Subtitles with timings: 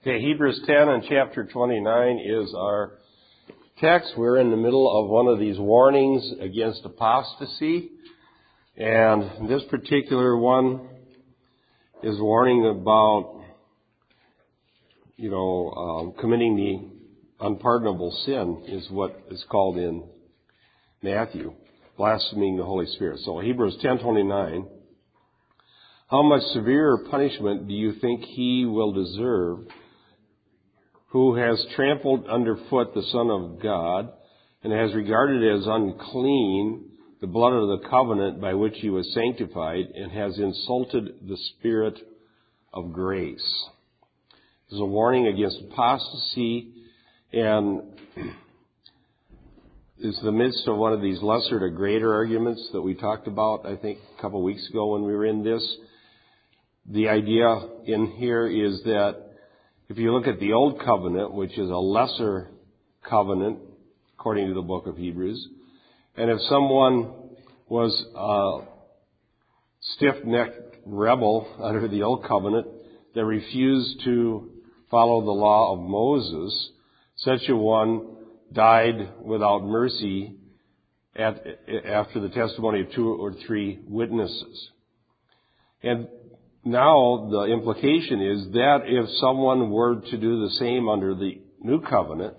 [0.00, 2.92] Okay, Hebrews 10 and chapter 29 is our
[3.80, 4.12] text.
[4.16, 7.90] We're in the middle of one of these warnings against apostasy.
[8.76, 10.88] And this particular one
[12.04, 13.42] is warning about,
[15.16, 20.04] you know, um, committing the unpardonable sin is what is called in
[21.02, 21.54] Matthew,
[21.96, 23.18] blaspheming the Holy Spirit.
[23.24, 24.68] So Hebrews 10:29
[26.08, 29.66] How much severer punishment do you think he will deserve
[31.08, 34.12] who has trampled underfoot the Son of God
[34.62, 36.84] and has regarded as unclean
[37.20, 41.98] the blood of the covenant by which he was sanctified and has insulted the Spirit
[42.72, 43.64] of grace.
[44.68, 46.74] This is a warning against apostasy
[47.32, 47.82] and
[49.98, 53.66] is the midst of one of these lesser to greater arguments that we talked about,
[53.66, 55.76] I think, a couple of weeks ago when we were in this.
[56.90, 59.27] The idea in here is that
[59.88, 62.48] if you look at the Old Covenant, which is a lesser
[63.08, 63.58] covenant,
[64.18, 65.48] according to the book of Hebrews,
[66.14, 67.14] and if someone
[67.68, 68.66] was a
[69.94, 72.66] stiff-necked rebel under the Old Covenant
[73.14, 74.50] that refused to
[74.90, 76.70] follow the law of Moses,
[77.16, 78.16] such a one
[78.52, 80.36] died without mercy
[81.16, 81.42] at,
[81.86, 84.68] after the testimony of two or three witnesses.
[85.82, 86.08] And
[86.70, 91.80] now the implication is that if someone were to do the same under the new
[91.80, 92.34] covenant,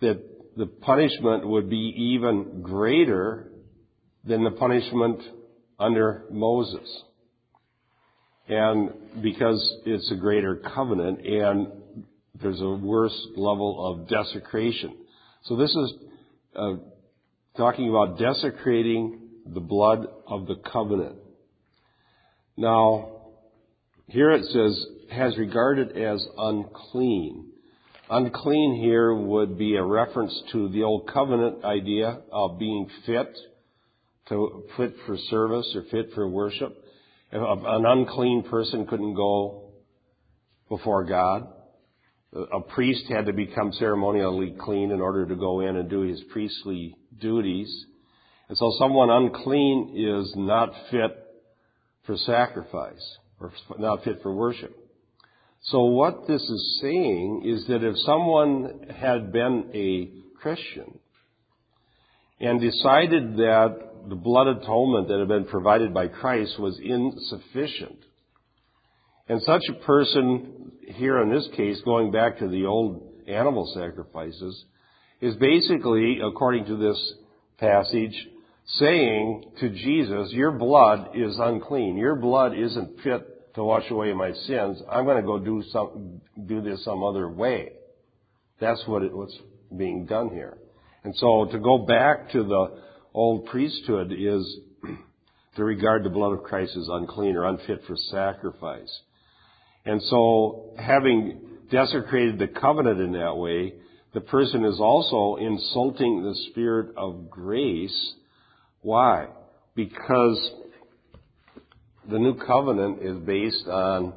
[0.00, 0.22] that
[0.56, 3.50] the punishment would be even greater
[4.24, 5.20] than the punishment
[5.78, 7.02] under Moses.
[8.48, 8.90] And
[9.22, 11.68] because it's a greater covenant and
[12.40, 14.96] there's a worse level of desecration.
[15.44, 15.94] So this is
[16.54, 16.74] uh,
[17.56, 21.16] talking about desecrating the blood of the covenant.
[22.56, 23.10] Now,
[24.08, 27.52] here it says, has regarded as unclean.
[28.08, 33.36] Unclean here would be a reference to the old covenant idea of being fit
[34.28, 36.72] to fit for service or fit for worship.
[37.32, 39.72] An unclean person couldn't go
[40.68, 41.48] before God.
[42.32, 46.22] A priest had to become ceremonially clean in order to go in and do his
[46.32, 47.86] priestly duties.
[48.48, 51.25] And so someone unclean is not fit
[52.06, 54.74] for sacrifice or not fit for worship.
[55.62, 60.98] So what this is saying is that if someone had been a Christian
[62.40, 63.76] and decided that
[64.08, 67.98] the blood atonement that had been provided by Christ was insufficient,
[69.28, 74.64] and such a person, here in this case, going back to the old animal sacrifices,
[75.20, 77.14] is basically, according to this
[77.58, 78.14] passage,
[78.66, 81.96] saying to Jesus, Your blood is unclean.
[81.96, 84.82] Your blood isn't fit to wash away my sins.
[84.90, 87.72] I'm going to go do some, do this some other way.
[88.60, 89.36] That's what it, what's
[89.76, 90.58] being done here.
[91.04, 92.82] And so to go back to the
[93.14, 94.58] old priesthood is
[95.56, 99.00] to regard the blood of Christ as unclean or unfit for sacrifice.
[99.84, 101.40] And so having
[101.70, 103.74] desecrated the covenant in that way,
[104.12, 108.14] the person is also insulting the spirit of grace
[108.86, 109.26] why?
[109.74, 110.38] Because
[112.08, 114.14] the new covenant is based on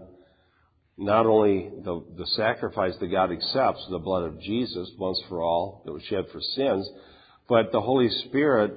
[0.96, 5.82] not only the, the sacrifice that God accepts, the blood of Jesus once for all
[5.86, 6.88] that was shed for sins,
[7.48, 8.76] but the Holy Spirit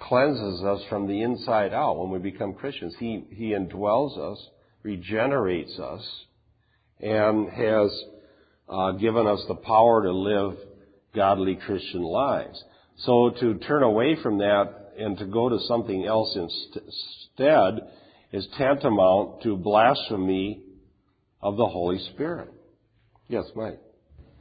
[0.00, 2.96] cleanses us from the inside out when we become Christians.
[2.98, 4.44] He, he indwells us,
[4.82, 6.02] regenerates us,
[6.98, 8.02] and has
[8.68, 10.56] uh, given us the power to live
[11.14, 12.60] godly Christian lives.
[13.04, 17.80] So to turn away from that and to go to something else instead
[18.32, 20.62] is tantamount to blasphemy
[21.42, 22.52] of the Holy Spirit.
[23.28, 23.80] Yes, Mike.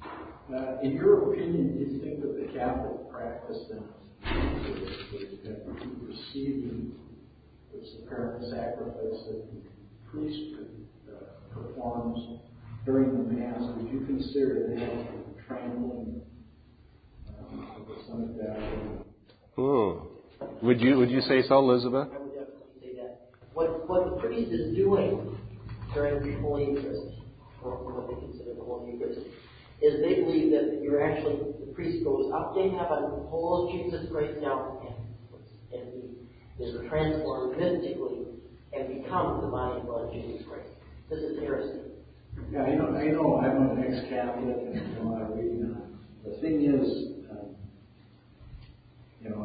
[0.03, 3.83] Uh, in your opinion, do you think that the Catholic practice that
[6.07, 6.95] receiving
[7.71, 9.61] the apparent sacrifice that the
[10.11, 10.55] priest
[11.07, 12.39] uh, performs
[12.85, 16.21] during the Mass, would you consider that trampling
[17.27, 19.05] um, of the Son of God?
[19.55, 20.18] Hmm.
[20.61, 22.09] Would you would you say so, Elizabeth?
[22.13, 23.31] I would definitely say that.
[23.53, 25.37] What what the priest is doing
[25.93, 27.15] during the Holy Eucharist,
[27.63, 29.21] or what they consider the Holy Eucharist,
[29.81, 34.41] is they believe that you're actually the priest goes up to heaven, pulls Jesus Christ
[34.41, 34.79] down,
[35.73, 36.17] and, and
[36.57, 38.27] he is transformed mystically
[38.73, 40.69] and becomes the body and blood of Jesus Christ.
[41.09, 41.79] This is heresy.
[42.51, 42.95] Yeah, I know.
[42.95, 43.39] I know.
[43.39, 46.35] I'm an ex-Catholic, and I'm a lot of reading on it.
[46.35, 47.18] The thing is,
[49.29, 49.41] you know,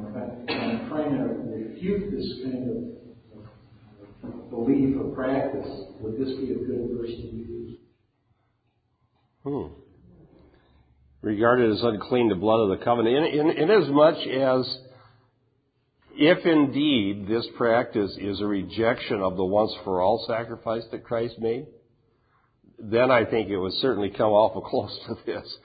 [0.48, 5.68] I'm trying to refute this kind of belief or practice,
[6.00, 7.78] would this be a good verse to use?
[9.42, 9.66] Hmm.
[11.20, 13.16] Regarded as unclean the blood of the covenant.
[13.16, 14.78] In, in, in as much as
[16.12, 21.34] if indeed this practice is a rejection of the once for all sacrifice that Christ
[21.38, 21.66] made,
[22.78, 25.56] then I think it would certainly come awful close to this.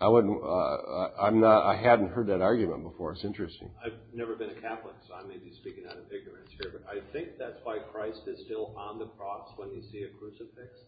[0.00, 0.40] I wouldn't.
[0.42, 1.66] Uh, I'm not.
[1.66, 3.12] I hadn't heard that argument before.
[3.12, 3.70] It's interesting.
[3.84, 6.86] I've never been a Catholic, so I may be speaking out of ignorance here, but
[6.88, 10.78] I think that's why Christ is still on the cross when you see a crucifix,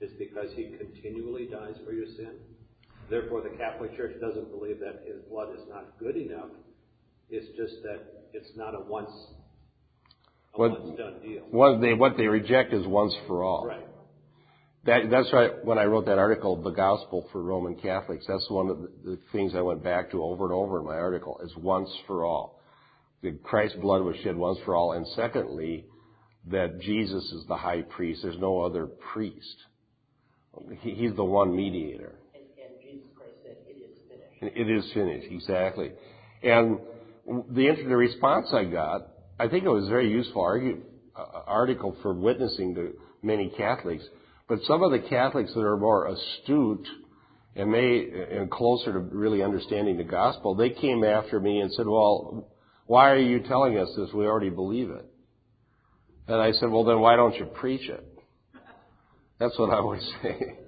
[0.00, 2.32] is because he continually dies for your sin.
[3.08, 6.50] Therefore, the Catholic Church doesn't believe that his blood is not good enough.
[7.30, 8.02] It's just that
[8.32, 9.10] it's not a once,
[10.54, 11.42] a What- once done deal.
[11.50, 13.64] What they what they reject is once for all.
[13.64, 13.86] Right.
[14.86, 15.64] That, that's right.
[15.64, 19.52] When I wrote that article, The Gospel for Roman Catholics, that's one of the, things
[19.56, 22.62] I went back to over and over in my article, is once for all.
[23.22, 24.92] That Christ's blood was shed once for all.
[24.92, 25.86] And secondly,
[26.50, 28.20] that Jesus is the high priest.
[28.22, 29.56] There's no other priest.
[30.80, 32.14] He, he's the one mediator.
[32.34, 34.56] And, and Jesus Christ said, it is finished.
[34.56, 35.90] It is finished, exactly.
[36.44, 36.78] And
[37.50, 39.08] the, the response I got,
[39.40, 40.82] I think it was a very useful argue,
[41.16, 42.92] uh, article for witnessing to
[43.22, 44.04] many Catholics.
[44.48, 46.86] But some of the Catholics that are more astute
[47.56, 51.86] and may and closer to really understanding the gospel, they came after me and said,
[51.86, 52.48] "Well,
[52.86, 54.12] why are you telling us this?
[54.12, 55.04] We already believe it."
[56.28, 58.04] And I said, "Well, then why don't you preach it?"
[59.38, 60.58] That's what I would say.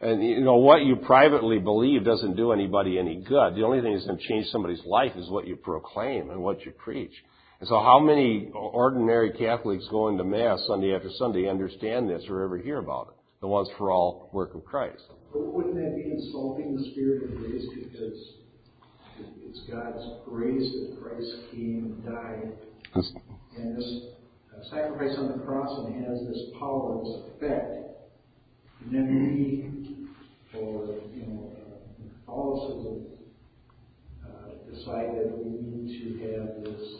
[0.00, 3.54] And you know what you privately believe doesn't do anybody any good.
[3.54, 6.64] The only thing that's going to change somebody's life is what you proclaim and what
[6.66, 7.12] you preach.
[7.64, 12.42] And so, how many ordinary Catholics going to mass Sunday after Sunday understand this or
[12.42, 13.14] ever hear about it?
[13.40, 15.02] The once for all work of Christ.
[15.32, 18.34] But wouldn't that be insulting the spirit of grace because
[19.48, 22.52] it's God's grace that Christ came and died
[22.98, 23.14] It's-
[23.56, 24.08] and this
[24.52, 27.96] uh, sacrifice on the cross and has this power, this effect.
[28.84, 29.08] And then
[30.52, 33.06] we, or, you know, uh, Catholicism,
[34.22, 36.94] uh, decide that we need to have this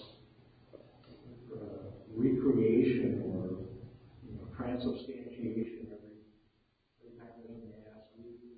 [1.55, 3.59] uh, recreation or,
[4.27, 6.19] you know, transubstantiation every,
[6.99, 8.11] every time there's a mass.
[8.19, 8.51] We, we,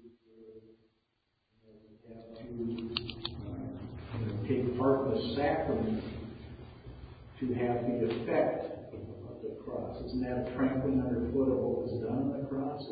[1.65, 1.77] we
[2.09, 2.49] have to,
[3.45, 3.67] uh,
[4.19, 6.05] you know, take part in the sacrament
[7.41, 10.03] to have the effect of the cross.
[10.07, 12.83] Isn't that a trampling underfoot of what was done on the cross?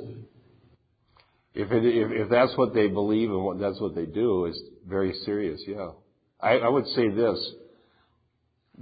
[1.55, 4.61] If, it, if if that's what they believe and what that's what they do, is
[4.87, 5.61] very serious.
[5.67, 5.91] Yeah,
[6.41, 7.53] I, I would say this: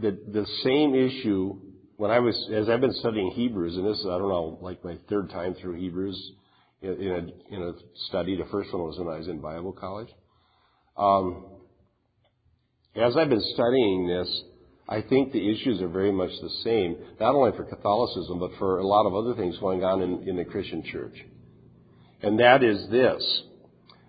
[0.00, 1.58] that the same issue
[1.96, 4.82] when I was as I've been studying Hebrews, and this is I don't know like
[4.84, 6.32] my third time through Hebrews
[6.80, 7.72] in, in a in a
[8.08, 8.36] study.
[8.36, 10.08] The first one was when I was in Bible college.
[10.96, 11.44] Um,
[12.96, 14.42] as I've been studying this,
[14.88, 18.78] I think the issues are very much the same, not only for Catholicism, but for
[18.78, 21.16] a lot of other things going on in, in the Christian church.
[22.22, 23.42] And that is this.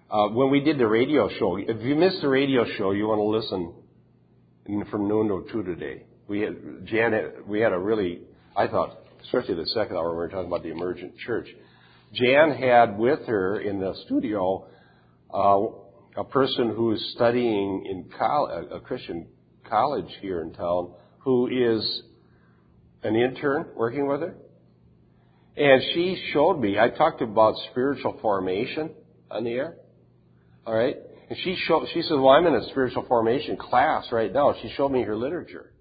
[0.10, 3.20] Uh, when we did the radio show, if you missed the radio show, you want
[3.20, 6.04] to listen from noon to two today.
[6.28, 7.14] We had, Jan,
[7.48, 8.22] we had a really,
[8.56, 11.48] I thought, especially the second hour, we were talking about the emergent church.
[12.14, 14.68] Jan had with her in the studio
[15.34, 15.60] uh,
[16.16, 19.28] a person who is studying in college, a Christian
[19.68, 22.04] college here in town, who is
[23.02, 24.36] an intern working with her.
[25.56, 28.92] And she showed me, I talked about spiritual formation
[29.30, 29.76] on the air.
[30.66, 30.96] All right?
[31.30, 34.56] And she showed, she said, well, I'm in a spiritual formation class right now.
[34.62, 35.72] She showed me her literature.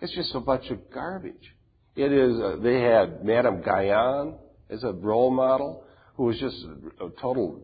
[0.00, 1.54] It's just a bunch of garbage.
[1.96, 4.36] It is, uh, they had Madame Guyon
[4.70, 5.84] as a role model
[6.16, 6.56] who was just
[7.00, 7.62] a, a total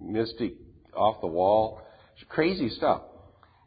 [0.00, 0.54] mystic
[0.96, 1.82] off the wall.
[2.28, 3.02] Crazy stuff.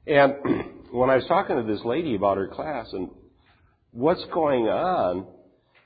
[0.08, 0.36] And
[0.91, 3.10] when I was talking to this lady about her class and
[3.91, 5.27] what's going on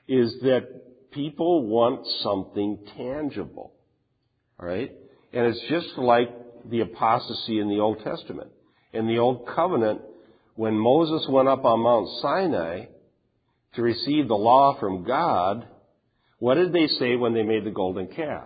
[0.08, 0.81] is that
[1.12, 3.74] people want something tangible.
[4.60, 4.92] All right?
[5.34, 6.30] And it's just like
[6.70, 8.52] the apostasy in the Old Testament.
[8.94, 10.02] In the Old Covenant,
[10.56, 12.86] when Moses went up on Mount Sinai
[13.76, 15.68] to receive the law from God,
[16.40, 18.46] what did they say when they made the golden calf?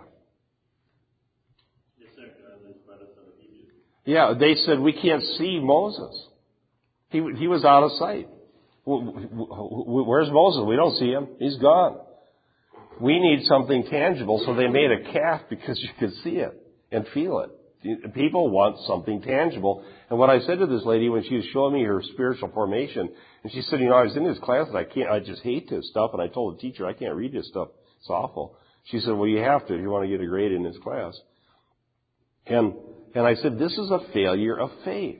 [4.04, 6.28] Yeah, they said, we can't see Moses.
[7.10, 8.28] He, he was out of sight.
[8.84, 10.62] Where's Moses?
[10.64, 11.26] We don't see him.
[11.40, 11.98] He's gone.
[13.00, 16.52] We need something tangible, so they made a calf because you could see it
[16.90, 18.14] and feel it.
[18.14, 19.84] People want something tangible.
[20.10, 23.08] And what I said to this lady when she was showing me her spiritual formation,
[23.42, 25.42] and she said, you know, I was in this class and I can't, I just
[25.42, 27.68] hate this stuff, and I told the teacher, I can't read this stuff.
[28.00, 28.56] It's awful.
[28.84, 30.76] She said, well, you have to if you want to get a grade in this
[30.82, 31.14] class.
[32.46, 32.74] And,
[33.14, 35.18] and I said, this is a failure of faith.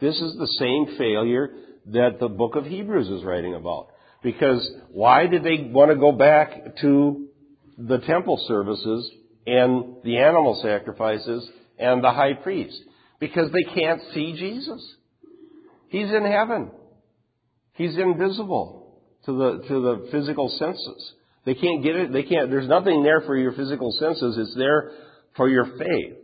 [0.00, 1.50] This is the same failure
[1.86, 3.88] that the book of Hebrews is writing about.
[4.22, 7.26] Because why did they want to go back to
[7.78, 9.10] the temple services
[9.46, 12.80] and the animal sacrifices and the high priest
[13.20, 14.82] because they can't see Jesus.
[15.88, 16.70] He's in heaven.
[17.74, 21.12] He's invisible to the, to the physical senses.
[21.44, 24.90] They can't get it, they can't, there's nothing there for your physical senses, it's there
[25.36, 26.14] for your faith.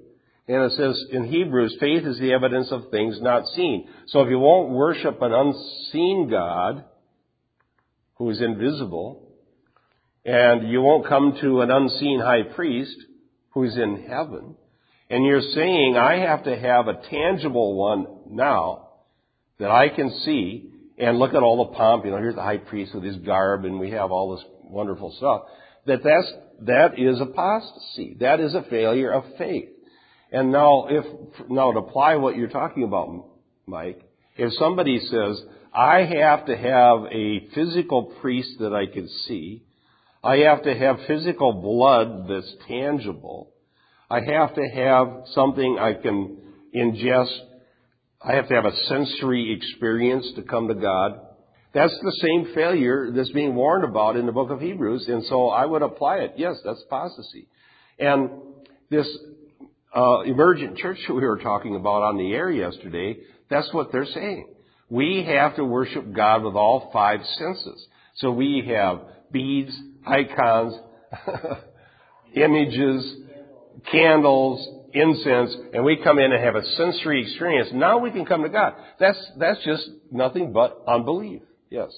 [0.49, 3.89] And it says in Hebrews, faith is the evidence of things not seen.
[4.09, 6.85] So if you won't worship an unseen God,
[8.15, 9.29] who is invisible,
[10.25, 12.97] and you won't come to an unseen high priest,
[13.51, 14.57] who's in heaven,
[15.11, 18.89] and you're saying, I have to have a tangible one now
[19.59, 22.57] that I can see, and look at all the pomp, you know, here's the high
[22.57, 25.43] priest with his garb, and we have all this wonderful stuff,
[25.87, 28.17] that that's, that is apostasy.
[28.21, 29.69] That is a failure of faith.
[30.31, 31.05] And now, if,
[31.51, 33.27] now to apply what you're talking about,
[33.67, 34.01] Mike,
[34.37, 35.43] if somebody says,
[35.75, 39.63] I have to have a physical priest that I can see,
[40.23, 43.51] I have to have physical blood that's tangible,
[44.11, 46.37] I have to have something I can
[46.75, 47.39] ingest,
[48.21, 51.21] I have to have a sensory experience to come to God,
[51.73, 55.49] that's the same failure that's being warned about in the book of Hebrews, and so
[55.49, 56.35] I would apply it.
[56.37, 57.49] Yes, that's apostasy.
[57.99, 58.31] And
[58.91, 59.09] this
[59.97, 63.17] uh, emergent church that we were talking about on the air yesterday,
[63.49, 64.49] that's what they're saying.
[64.93, 67.87] We have to worship God with all five senses.
[68.17, 69.01] So we have
[69.33, 69.75] beads,
[70.07, 70.75] icons,
[72.35, 73.17] images,
[73.91, 77.71] candles, incense, and we come in and have a sensory experience.
[77.73, 78.75] Now we can come to God.
[79.01, 81.41] That's, that's just nothing but unbelief.
[81.71, 81.89] Yes.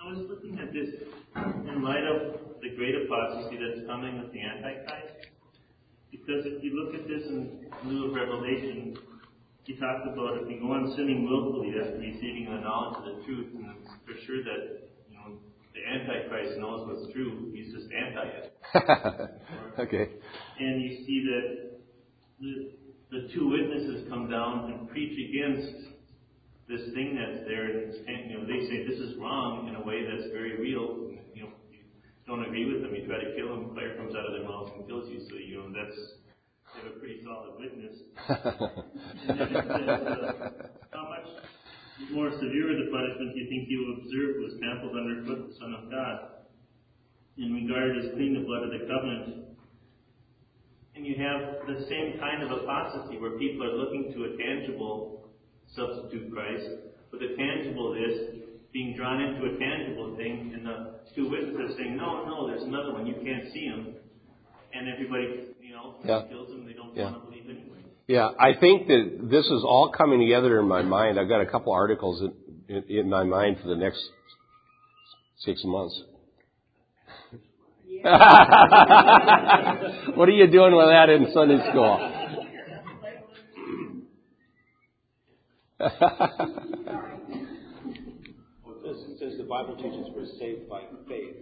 [0.00, 0.88] I was looking at this
[1.34, 5.26] in light of the great apostasy that's coming with the Antichrist.
[6.12, 8.96] Because if you look at this in lieu of Revelation,
[9.66, 13.24] he talks about if you go on sinning willfully after receiving the knowledge of the
[13.26, 13.66] truth, and
[14.06, 15.42] for sure that you know
[15.74, 17.50] the Antichrist knows what's true.
[17.50, 18.54] He's just anti it.
[19.82, 20.06] okay.
[20.60, 21.46] And you see that
[22.38, 22.52] the,
[23.10, 25.90] the two witnesses come down and preach against
[26.70, 30.06] this thing that's there, and you know they say this is wrong in a way
[30.06, 31.10] that's very real.
[31.10, 31.82] And, you know, you
[32.30, 34.70] don't agree with them, you try to kill them, fire comes out of their mouth
[34.78, 35.26] and kills you.
[35.26, 35.98] So you know that's
[36.76, 37.96] they have a pretty solid witness.
[39.28, 41.28] and then it says, uh, how much
[42.12, 45.90] more severe the punishment do you think you observe was trampled underfoot the Son of
[45.90, 46.44] God?
[47.38, 49.56] In regard as clean the blood of the covenant.
[50.96, 55.28] And you have the same kind of apostasy where people are looking to a tangible
[55.74, 61.28] substitute Christ, but the tangible is being drawn into a tangible thing, and the two
[61.28, 63.06] witnesses saying, "No, no, there's another one.
[63.06, 63.96] You can't see him,"
[64.72, 65.55] and everybody,
[66.02, 66.22] you yeah.
[66.28, 66.66] kills him.
[66.66, 67.04] They don't yeah.
[67.04, 67.78] want to believe anyway.
[68.06, 71.18] Yeah, I think that this is all coming together in my mind.
[71.18, 72.22] I've got a couple articles
[72.68, 74.02] in, in, in my mind for the next
[75.38, 76.00] six months.
[78.02, 78.12] what
[80.28, 82.12] are you doing with that in Sunday school?
[89.18, 91.36] Since the Bible teaches we're saved by faith,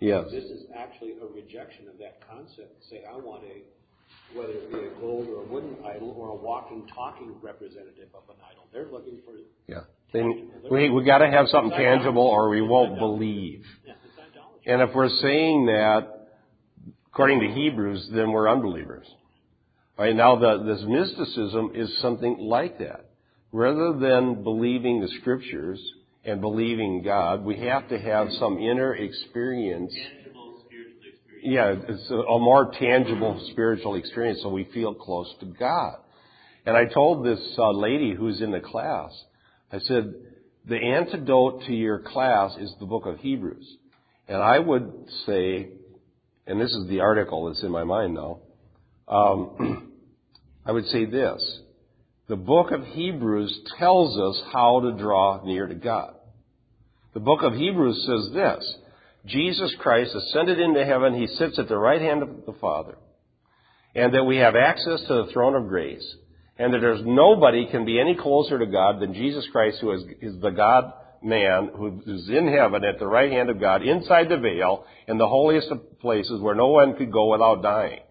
[0.00, 0.24] yes.
[0.30, 2.84] this is actually a rejection of that concept.
[2.90, 6.34] Say, I want a, whether it be a gold or a wooden idol or a
[6.34, 8.66] walking, talking representative of an idol.
[8.72, 9.32] They're looking for.
[9.66, 9.80] Yeah.
[10.70, 13.64] We we got to have something tangible, or we won't believe.
[14.66, 16.28] And if we're saying that,
[17.12, 19.06] according to Hebrews, then we're unbelievers.
[19.96, 23.10] Right now, the, this mysticism is something like that
[23.52, 25.80] rather than believing the scriptures
[26.24, 29.92] and believing God, we have to have some inner experience.
[29.92, 31.88] Tangible spiritual experience.
[31.88, 35.96] Yeah, it's a, a more tangible spiritual experience so we feel close to God.
[36.66, 39.10] And I told this uh, lady who's in the class,
[39.72, 40.14] I said,
[40.68, 43.66] the antidote to your class is the book of Hebrews.
[44.28, 44.92] And I would
[45.26, 45.70] say,
[46.46, 48.40] and this is the article that's in my mind now,
[49.08, 49.92] um,
[50.66, 51.60] I would say this
[52.30, 56.14] the book of Hebrews tells us how to draw near to God.
[57.12, 58.74] The book of Hebrews says this
[59.26, 62.96] Jesus Christ ascended into heaven, he sits at the right hand of the Father,
[63.96, 66.06] and that we have access to the throne of grace,
[66.56, 70.02] and that there's nobody can be any closer to God than Jesus Christ, who is,
[70.22, 70.92] is the God
[71.24, 75.18] man who is in heaven at the right hand of God, inside the veil, in
[75.18, 78.02] the holiest of places where no one could go without dying.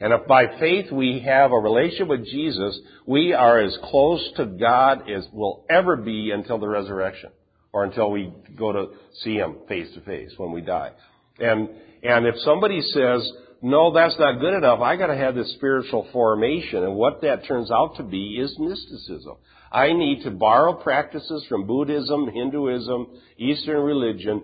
[0.00, 4.46] And if by faith we have a relationship with Jesus, we are as close to
[4.46, 7.30] God as we'll ever be until the resurrection.
[7.72, 8.86] Or until we go to
[9.22, 10.92] see Him face to face when we die.
[11.38, 11.68] And,
[12.02, 16.84] and if somebody says, no, that's not good enough, I gotta have this spiritual formation,
[16.84, 19.36] and what that turns out to be is mysticism.
[19.70, 24.42] I need to borrow practices from Buddhism, Hinduism, Eastern religion,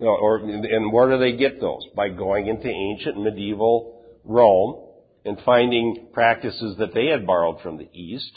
[0.00, 1.82] or, and where do they get those?
[1.96, 3.97] By going into ancient medieval
[4.28, 4.84] Rome
[5.24, 8.30] and finding practices that they had borrowed from the East.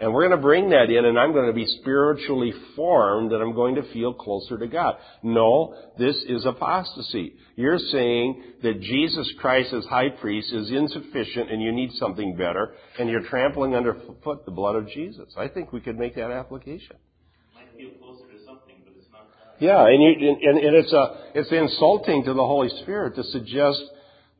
[0.00, 3.40] And we're going to bring that in and I'm going to be spiritually formed and
[3.40, 4.96] I'm going to feel closer to God.
[5.22, 7.34] No, this is apostasy.
[7.54, 12.74] You're saying that Jesus Christ as high priest is insufficient and you need something better
[12.98, 15.32] and you're trampling underfoot the blood of Jesus.
[15.36, 16.96] I think we could make that application.
[17.54, 19.28] Might feel closer to something, but it's not.
[19.60, 23.80] Yeah, and, you, and, and it's a, it's insulting to the Holy Spirit to suggest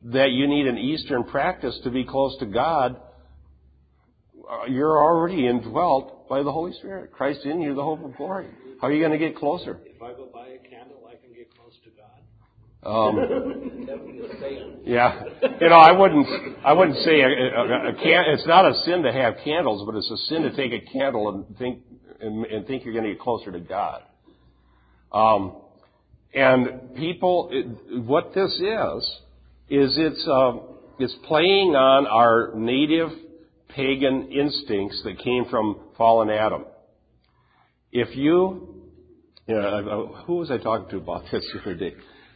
[0.05, 2.97] that you need an Eastern practice to be close to God
[4.49, 7.11] uh, you're already indwelt by the Holy Spirit.
[7.11, 8.47] Christ in you, the hope of glory.
[8.79, 9.79] How are you going to get closer?
[9.85, 12.21] If I go buy a candle, I can get close to God.
[12.87, 13.17] Um,
[14.85, 15.23] yeah,
[15.59, 16.27] you know, I wouldn't,
[16.63, 19.95] I wouldn't say a, a, a can, It's not a sin to have candles, but
[19.95, 21.79] it's a sin to take a candle and think
[22.19, 24.03] and, and think you're going to get closer to God.
[25.11, 25.61] Um,
[26.33, 29.19] and people, it, what this is,
[29.69, 30.61] is it's um,
[30.99, 33.09] it's playing on our native
[33.69, 36.65] pagan instincts that came from fallen Adam.
[37.91, 38.85] If you,
[39.47, 41.93] you know, who was I talking to about this the other day?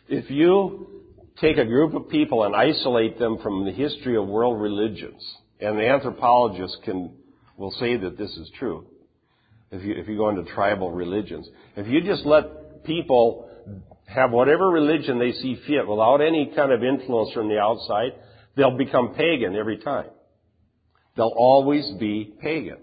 [0.07, 1.03] If you
[1.39, 5.24] take a group of people and isolate them from the history of world religions,
[5.62, 7.12] and the anthropologists can
[7.57, 8.86] will say that this is true.
[9.71, 13.48] If you if you go into tribal religions, if you just let people
[14.09, 18.11] have whatever religion they see fit without any kind of influence from the outside,
[18.55, 20.09] they'll become pagan every time.
[21.15, 22.77] They'll always be pagan.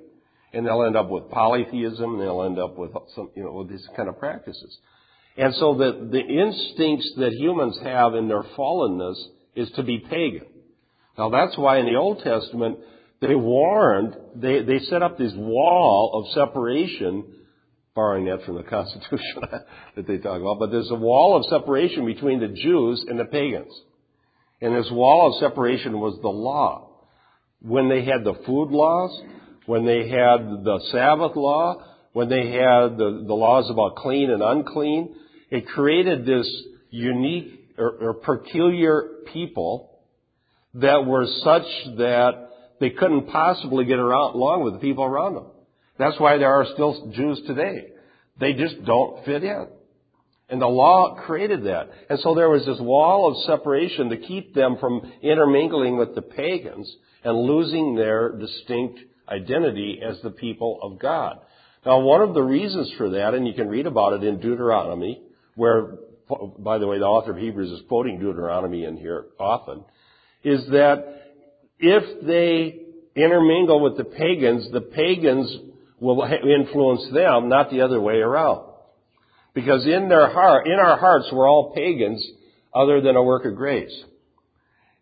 [0.53, 3.87] And they'll end up with polytheism, they'll end up with some, you know, with these
[3.97, 4.79] kind of practices.
[5.37, 9.17] And so the, the instincts that humans have in their fallenness
[9.55, 10.47] is to be pagan.
[11.19, 12.79] Now that's why in the Old Testament,
[13.21, 17.25] they warned, they, they set up this wall of separation,
[17.97, 19.43] borrowing that from the Constitution
[19.97, 23.25] that they talk about, but there's a wall of separation between the Jews and the
[23.25, 23.73] pagans.
[24.61, 26.91] And this wall of separation was the law
[27.61, 29.21] when they had the food laws,
[29.67, 34.43] when they had the Sabbath law, when they had the, the laws about clean and
[34.43, 35.15] unclean,
[35.51, 36.49] it created this
[36.91, 40.01] unique or, or peculiar people
[40.75, 41.67] that were such
[41.99, 42.49] that
[42.81, 45.47] they couldn't possibly get around, along with the people around them.
[45.99, 47.89] That's why there are still Jews today.
[48.39, 49.69] They just don't fit in.
[50.49, 51.89] And the law created that.
[52.09, 56.23] And so there was this wall of separation to keep them from intermingling with the
[56.23, 56.95] pagans
[57.25, 61.39] and losing their distinct identity as the people of God.
[61.85, 65.21] Now, one of the reasons for that, and you can read about it in Deuteronomy,
[65.57, 65.95] where,
[66.59, 69.85] by the way, the author of Hebrews is quoting Deuteronomy in here often,
[70.45, 71.23] is that
[71.79, 72.83] if they
[73.21, 75.57] intermingle with the pagans, the pagans
[76.01, 78.71] will influence them, not the other way around.
[79.55, 82.25] Because in their heart, in our hearts, we're all pagans
[82.75, 84.05] other than a work of grace.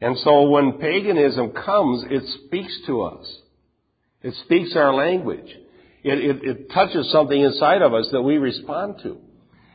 [0.00, 3.38] And so when paganism comes, it speaks to us.
[4.22, 5.48] It speaks our language.
[6.04, 9.18] It, it, it touches something inside of us that we respond to.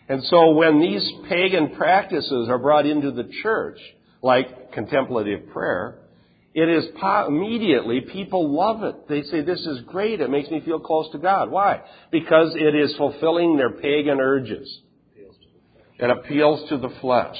[0.07, 3.77] And so when these pagan practices are brought into the church,
[4.21, 5.99] like contemplative prayer,
[6.53, 9.07] it is po- immediately people love it.
[9.07, 10.19] They say, this is great.
[10.19, 11.51] It makes me feel close to God.
[11.51, 11.81] Why?
[12.11, 14.79] Because it is fulfilling their pagan urges.
[15.99, 17.37] It appeals to the flesh.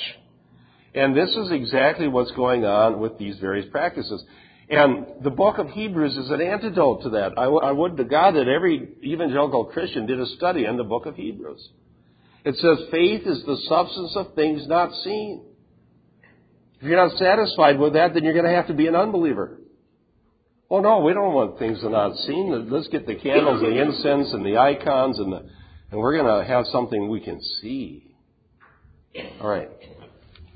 [0.94, 4.24] And this is exactly what's going on with these various practices.
[4.70, 7.38] And the book of Hebrews is an antidote to that.
[7.38, 10.84] I, w- I would to God that every evangelical Christian did a study on the
[10.84, 11.70] book of Hebrews.
[12.46, 15.44] It says faith is the substance of things not seen.
[16.80, 19.58] If you're not satisfied with that, then you're going to have to be an unbeliever.
[20.70, 22.70] Oh no, we don't want things that are not seen.
[22.70, 25.44] Let's get the candles, the incense, and the icons, and the,
[25.92, 28.16] and we're going to have something we can see.
[29.42, 29.70] All right.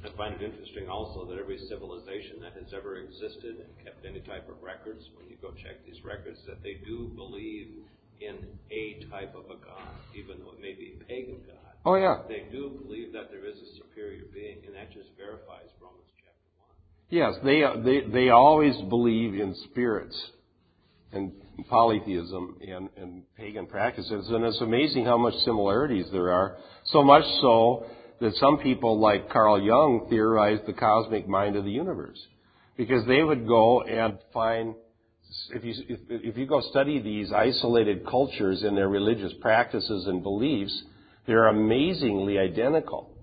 [0.05, 4.19] I find it interesting also that every civilization that has ever existed and kept any
[4.21, 7.67] type of records, when you go check these records, that they do believe
[8.21, 8.38] in
[8.69, 11.73] a type of a God, even though it may be a pagan God.
[11.86, 12.21] Oh yeah.
[12.27, 16.03] They do believe that there is a superior being, and that just verifies Romans.
[17.13, 20.19] Yes, they they they always believe in spirits
[21.12, 21.32] and
[21.69, 26.58] polytheism and, and pagan practices, and it's amazing how much similarities there are.
[26.86, 27.86] So much so
[28.19, 32.19] that some people like Carl Jung theorized the cosmic mind of the universe.
[32.78, 34.73] Because they would go and find,
[35.52, 40.23] if you, if, if you go study these isolated cultures and their religious practices and
[40.23, 40.76] beliefs,
[41.28, 43.15] they're amazingly identical.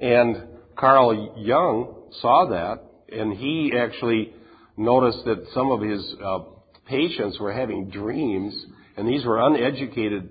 [0.00, 0.49] And
[0.80, 2.80] Carl Jung saw that,
[3.14, 4.32] and he actually
[4.78, 6.38] noticed that some of his uh,
[6.86, 8.54] patients were having dreams,
[8.96, 10.30] and these were uneducated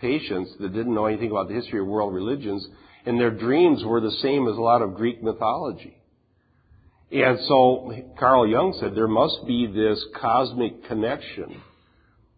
[0.00, 2.66] patients that didn't know anything about the history of world religions,
[3.04, 5.98] and their dreams were the same as a lot of Greek mythology.
[7.12, 11.62] And so Carl Jung said there must be this cosmic connection,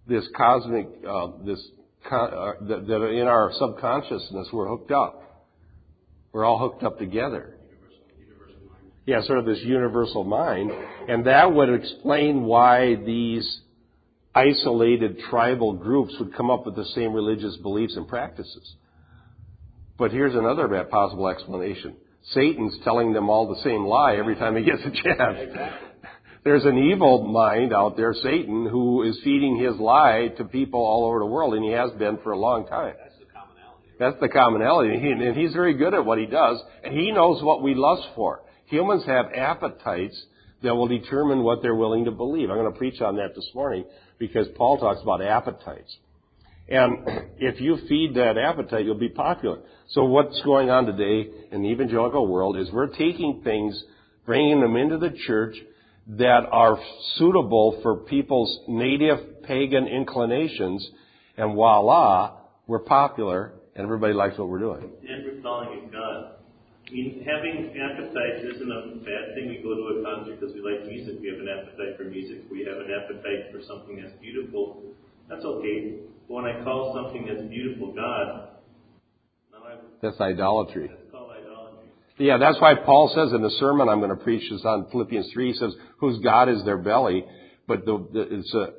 [0.08, 1.64] this cosmic, uh, this
[2.10, 5.25] uh, that, that in our subconsciousness we're hooked up.
[6.36, 7.54] We're all hooked up together.
[9.06, 10.70] Yeah, sort of this universal mind.
[11.08, 13.60] And that would explain why these
[14.34, 18.74] isolated tribal groups would come up with the same religious beliefs and practices.
[19.96, 21.96] But here's another possible explanation.
[22.32, 25.38] Satan's telling them all the same lie every time he gets a chance.
[26.44, 31.06] There's an evil mind out there, Satan, who is feeding his lie to people all
[31.06, 32.92] over the world, and he has been for a long time.
[33.98, 34.98] That's the commonality.
[34.98, 35.26] The.
[35.26, 38.42] And he's very good at what he does, and he knows what we lust for.
[38.66, 40.20] Humans have appetites
[40.62, 42.50] that will determine what they're willing to believe.
[42.50, 43.84] I'm going to preach on that this morning
[44.18, 45.96] because Paul talks about appetites.
[46.68, 47.06] And
[47.38, 49.60] if you feed that appetite, you'll be popular.
[49.90, 53.80] So what's going on today in the evangelical world is we're taking things,
[54.24, 55.56] bringing them into the church
[56.08, 56.78] that are
[57.16, 60.88] suitable for people's native pagan inclinations,
[61.36, 64.90] and voila, we're popular, and everybody likes what we're doing.
[65.08, 66.32] And we're calling it God.
[66.88, 69.48] I mean, having appetites isn't a bad thing.
[69.48, 71.18] We go to a concert because we like music.
[71.20, 72.44] We have an appetite for music.
[72.50, 74.82] We have an appetite for something that's beautiful.
[75.28, 75.96] That's okay.
[76.28, 78.50] But when I call something that's beautiful God,
[80.00, 80.88] That's idolatry.
[80.88, 81.88] that's idolatry.
[82.18, 85.30] Yeah, that's why Paul says in the sermon I'm going to preach is on Philippians
[85.32, 87.24] 3, he says, whose God is their belly,
[87.66, 88.70] but the, the, it's a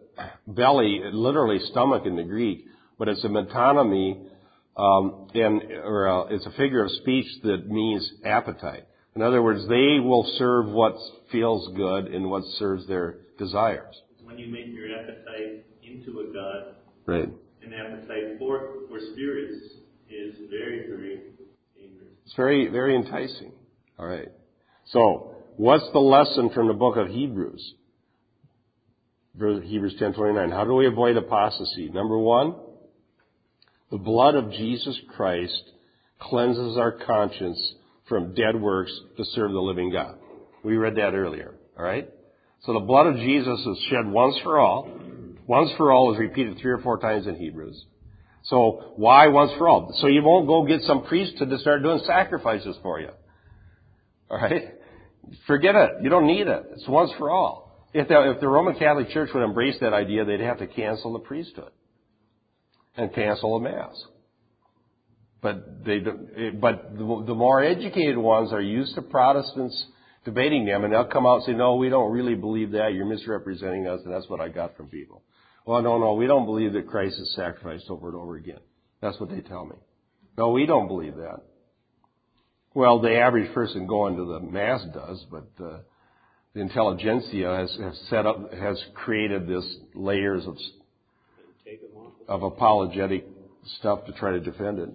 [0.48, 2.66] belly, literally stomach in the Greek,
[2.98, 4.28] but it's a metonymy,
[4.78, 8.86] or uh, it's a figure of speech that means appetite.
[9.16, 10.96] In other words, they will serve what
[11.32, 13.96] feels good and what serves their desires.
[14.24, 16.76] When you make your appetite into a God,
[17.08, 17.30] Right.
[17.63, 19.63] an appetite for, for spirits
[20.10, 21.22] is very, very
[21.76, 22.12] dangerous.
[22.26, 23.54] It's very, very enticing.
[23.98, 24.28] All right.
[24.88, 27.74] So, what's the lesson from the book of Hebrews?
[29.40, 30.52] Hebrews 10:29.
[30.52, 31.90] How do we avoid apostasy?
[31.90, 32.56] Number one,
[33.91, 35.63] the blood of Jesus Christ
[36.19, 37.73] cleanses our conscience
[38.10, 40.15] from dead works to serve the living God.
[40.63, 41.56] We read that earlier.
[41.78, 42.10] All right.
[42.63, 44.89] So the blood of Jesus is shed once for all.
[45.45, 47.86] Once for all is repeated three or four times in Hebrews.
[48.43, 49.93] So why once for all?
[50.00, 53.10] So you won't go get some priest to start doing sacrifices for you.
[54.30, 54.73] Alright?
[55.45, 55.91] Forget it.
[56.02, 56.63] You don't need it.
[56.73, 57.88] It's once for all.
[57.93, 61.13] If the, if the Roman Catholic Church would embrace that idea, they'd have to cancel
[61.13, 61.71] the priesthood.
[62.98, 64.06] And cancel the Mass.
[65.42, 66.00] But they,
[66.60, 69.86] but the more educated ones are used to Protestants
[70.26, 72.94] debating them, and they'll come out and say, no, we don't really believe that.
[72.94, 75.24] You're misrepresenting us, and that's what I got from people.
[75.66, 78.60] Well, no, no, we don't believe that Christ is sacrificed over and over again.
[79.02, 79.76] That's what they tell me.
[80.38, 81.42] No, we don't believe that.
[82.74, 85.80] Well, the average person going to the mass does, but uh,
[86.54, 90.58] the intelligentsia has, has set up, has created this layers of
[92.28, 93.26] of apologetic
[93.80, 94.90] stuff to try to defend it.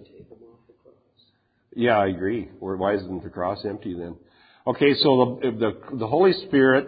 [1.75, 2.49] Yeah, I agree.
[2.59, 4.15] Or why isn't the cross empty then?
[4.67, 6.87] Okay, so the the, the Holy Spirit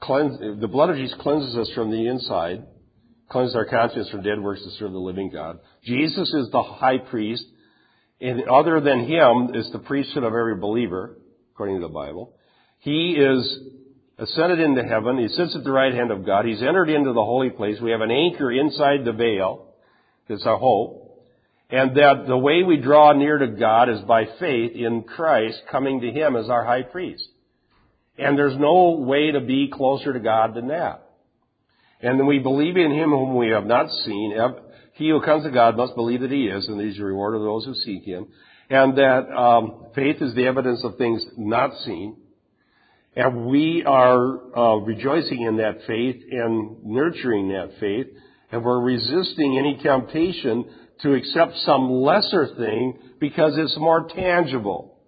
[0.00, 2.66] cleanse, the blood of Jesus cleanses us from the inside,
[3.30, 5.60] cleanses our conscience from dead works to serve the living God.
[5.84, 7.44] Jesus is the high priest,
[8.20, 11.18] and other than him is the priesthood of every believer,
[11.52, 12.34] according to the Bible.
[12.80, 13.58] He is
[14.20, 15.18] ascended into heaven.
[15.18, 16.44] He sits at the right hand of God.
[16.44, 17.80] He's entered into the holy place.
[17.80, 19.74] We have an anchor inside the veil.
[20.28, 21.26] It's our hope.
[21.70, 26.00] And that the way we draw near to God is by faith in Christ coming
[26.00, 27.26] to Him as our high priest.
[28.18, 31.06] And there's no way to be closer to God than that.
[32.02, 34.36] And then we believe in Him whom we have not seen.
[34.94, 37.42] He who comes to God must believe that He is, and He's the reward of
[37.42, 38.28] those who seek Him.
[38.68, 42.16] And that um, faith is the evidence of things not seen.
[43.16, 48.06] And we are uh, rejoicing in that faith and nurturing that faith,
[48.52, 50.64] and we're resisting any temptation
[51.02, 54.98] to accept some lesser thing because it's more tangible.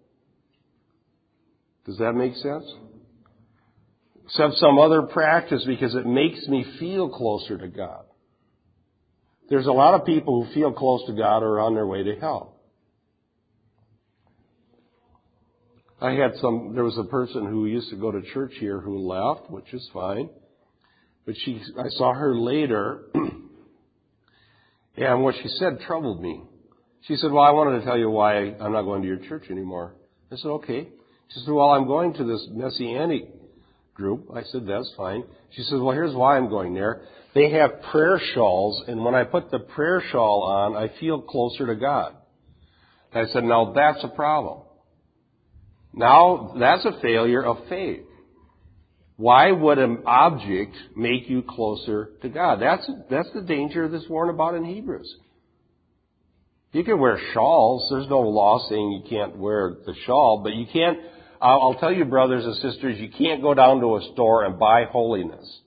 [1.86, 2.64] Does that make sense?
[4.24, 8.04] Accept some other practice because it makes me feel closer to God.
[9.48, 12.16] There's a lot of people who feel close to God are on their way to
[12.16, 12.51] hell.
[16.02, 19.06] I had some, there was a person who used to go to church here who
[19.06, 20.28] left, which is fine.
[21.24, 23.04] But she, I saw her later,
[24.96, 26.42] and what she said troubled me.
[27.02, 29.44] She said, well, I wanted to tell you why I'm not going to your church
[29.48, 29.94] anymore.
[30.32, 30.88] I said, okay.
[31.28, 33.28] She said, well, I'm going to this Messianic
[33.94, 34.28] group.
[34.34, 35.22] I said, that's fine.
[35.52, 37.02] She said, well, here's why I'm going there.
[37.32, 41.66] They have prayer shawls, and when I put the prayer shawl on, I feel closer
[41.66, 42.16] to God.
[43.14, 44.62] I said, now that's a problem.
[45.94, 48.04] Now, that's a failure of faith.
[49.16, 52.60] Why would an object make you closer to God?
[52.60, 55.14] That's, that's the danger that's warned about in Hebrews.
[56.72, 57.88] You can wear shawls.
[57.90, 60.98] There's no law saying you can't wear the shawl, but you can't,
[61.40, 64.84] I'll, tell you brothers and sisters, you can't go down to a store and buy
[64.90, 65.60] holiness.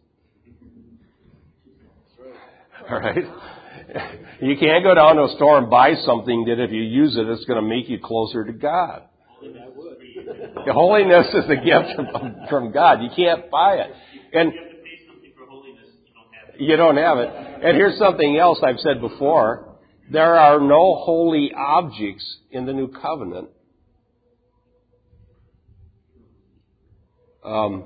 [2.91, 3.25] Alright?
[4.41, 7.27] You can't go down to a store and buy something that if you use it,
[7.29, 9.03] it's going to make you closer to God.
[10.67, 13.01] Holiness is a gift from, from God.
[13.01, 13.91] You can't buy it.
[14.33, 14.51] And
[16.59, 17.29] you don't have it.
[17.63, 19.77] And here's something else I've said before.
[20.11, 23.49] There are no holy objects in the new covenant.
[27.43, 27.85] Um,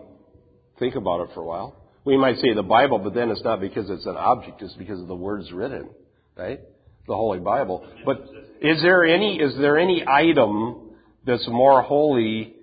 [0.79, 1.75] think about it for a while.
[2.05, 5.01] We might say the Bible, but then it's not because it's an object, it's because
[5.01, 5.89] of the words written,
[6.35, 6.59] right?
[7.07, 7.85] The Holy Bible.
[8.05, 8.21] But
[8.61, 10.91] is there any, is there any item
[11.25, 12.55] that's more holy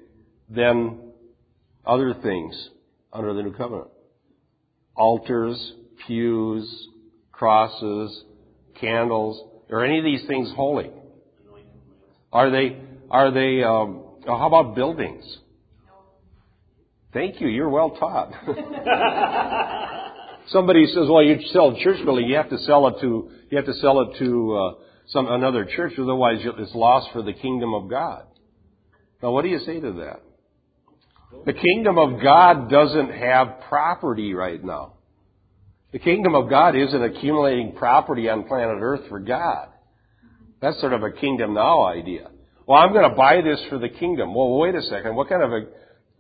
[0.48, 0.98] than
[1.84, 2.70] other things
[3.12, 3.88] under the new covenant?
[4.94, 5.72] Altars,
[6.06, 6.88] pews,
[7.32, 8.24] crosses,
[8.80, 9.42] candles.
[9.70, 10.90] Are any of these things holy?
[12.32, 12.78] Are they,
[13.10, 15.24] are they, um, how about buildings?
[17.12, 18.32] Thank you, you're well taught.
[20.48, 23.56] Somebody says, well, you sell a church building, you have to sell it to, you
[23.56, 24.74] have to sell it to, uh,
[25.08, 28.24] some, another church, otherwise it's lost for the kingdom of God.
[29.22, 30.20] Now what do you say to that?
[31.44, 34.94] The kingdom of God doesn't have property right now.
[35.92, 39.68] The kingdom of God isn't accumulating property on planet Earth for God.
[40.60, 42.30] That's sort of a kingdom now idea.
[42.66, 44.34] Well, I'm going to buy this for the kingdom.
[44.34, 45.14] Well, wait a second.
[45.14, 45.60] What kind of a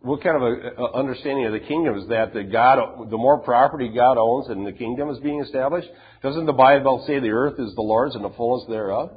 [0.00, 2.32] what kind of a, a understanding of the kingdom is that?
[2.32, 5.88] That God, the more property God owns, and the kingdom is being established.
[6.22, 9.10] Doesn't the Bible say the earth is the Lord's and the fullness thereof?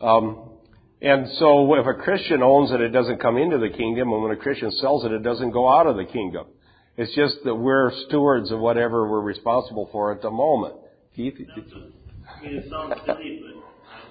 [0.00, 0.51] Um,
[1.02, 4.30] and so, if a Christian owns it, it doesn't come into the kingdom, and when
[4.30, 6.46] a Christian sells it, it doesn't go out of the kingdom.
[6.96, 10.74] It's just that we're stewards of whatever we're responsible for at the moment.
[11.16, 11.34] Keith?
[11.34, 13.64] I mean, it sounds silly, but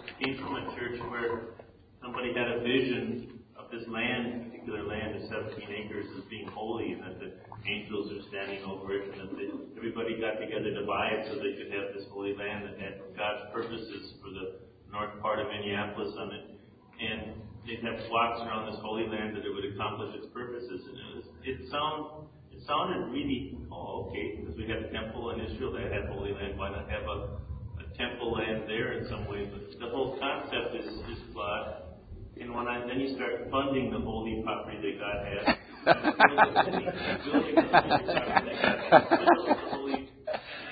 [0.10, 1.56] I came from a church where
[2.02, 6.92] somebody had a vision of this land, particular land of 17 acres as being holy,
[6.92, 7.32] and that the
[7.70, 11.40] angels are standing over it, and that they, everybody got together to buy it so
[11.40, 14.60] they could have this holy land that had God's purposes for the
[14.92, 16.61] north part of Minneapolis on it.
[17.02, 20.86] And they'd have flocks around this holy land that it would accomplish its purposes.
[20.86, 25.32] And it was, it sound, it sounded really, oh, okay, because we have a temple
[25.32, 26.58] in Israel that had holy land.
[26.58, 27.42] Why not have a,
[27.82, 29.50] a temple land there in some way?
[29.50, 31.92] But the whole concept is, is flawed.
[32.40, 36.86] And when I, then you start funding the holy property that God has, building
[37.26, 39.08] building the holy property that God has,
[39.46, 40.10] the holy, and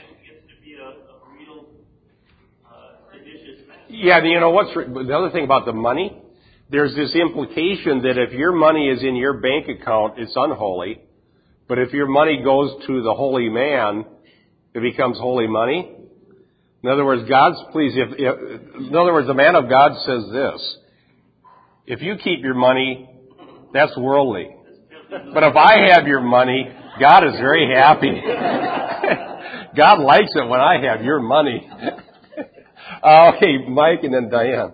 [0.09, 1.69] it gets to be a, a real
[2.65, 3.78] uh, seditious mess.
[3.89, 6.21] Yeah, you know what's the other thing about the money?
[6.69, 11.01] There's this implication that if your money is in your bank account, it's unholy.
[11.67, 14.05] But if your money goes to the holy man,
[14.75, 15.95] it becomes holy money.
[16.83, 17.93] In other words, God's please.
[17.95, 20.77] If, if, in other words, the man of God says this:
[21.87, 23.09] If you keep your money,
[23.73, 24.55] that's worldly.
[25.09, 28.21] But if I have your money, God is very happy.
[29.75, 31.67] God likes it when I have your money.
[33.03, 34.73] Okay, Mike and then Diane.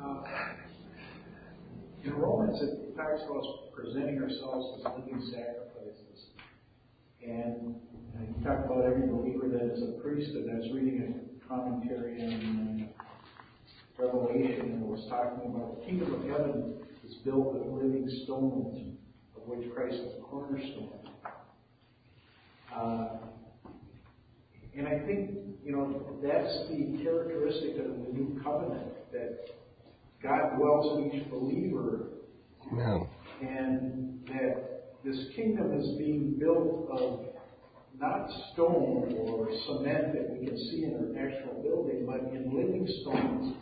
[0.00, 0.22] Uh,
[2.04, 6.26] In Romans, it talks about presenting ourselves as living sacrifices.
[7.26, 7.76] And
[8.14, 12.20] uh, you talk about every believer that is a priest, and was reading a commentary
[12.22, 16.74] on uh, Revelation, and it was talking about the kingdom of heaven
[17.08, 18.96] is built with living stones,
[19.36, 20.90] of which Christ is the cornerstone.
[22.74, 23.08] Uh,
[24.76, 25.30] and I think,
[25.64, 29.46] you know, that's the characteristic of the new covenant, that
[30.22, 32.08] God dwells in each believer,
[32.72, 33.06] Amen.
[33.40, 37.20] and that this kingdom is being built of
[38.00, 42.88] not stone or cement that we can see in an actual building, but in living
[43.02, 43.54] stones,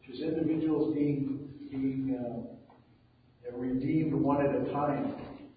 [0.00, 5.14] which is individuals being being uh, redeemed one at a time.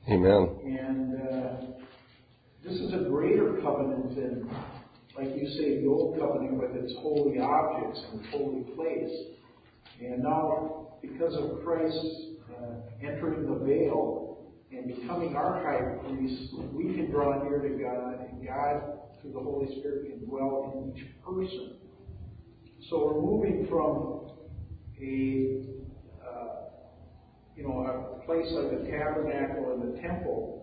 [0.09, 0.59] Amen.
[0.65, 1.80] And uh,
[2.63, 4.47] this is a greater covenant than,
[5.17, 9.11] like you say, the old covenant with its holy objects and holy place.
[9.99, 11.97] And now, because of Christ
[12.51, 18.29] uh, entering the veil and becoming our high priest, we can draw near to God,
[18.29, 21.77] and God, through the Holy Spirit, can dwell in each person.
[22.89, 24.29] So we're moving from
[25.01, 25.65] a
[26.23, 26.69] uh,
[27.55, 30.60] you know, a place like the tabernacle and the temple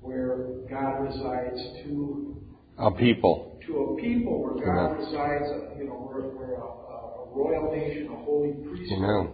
[0.00, 0.36] where
[0.70, 2.42] God resides to
[2.78, 3.58] A people.
[3.66, 5.06] to a people where God Amen.
[5.06, 8.98] resides, you know, we're, we're a, a royal nation, a holy priesthood.
[8.98, 9.32] Amen.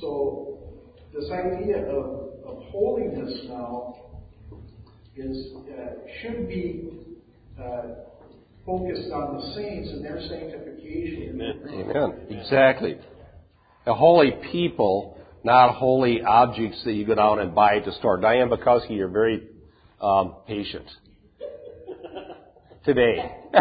[0.00, 0.58] So
[1.14, 3.96] this idea of, of holiness now
[5.16, 5.90] is uh,
[6.22, 6.90] should be
[7.60, 7.82] uh,
[8.64, 11.40] focused on the saints and their sanctification.
[11.72, 12.26] Amen.
[12.30, 12.98] Exactly.
[13.86, 18.20] A holy people, not holy objects that you go down and buy at the store.
[18.20, 19.47] Diane Bukowski, you're very
[20.00, 20.86] um, patient.
[22.84, 23.16] Today.
[23.52, 23.60] no,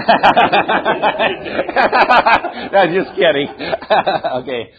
[2.94, 3.50] just kidding.
[4.36, 4.72] okay.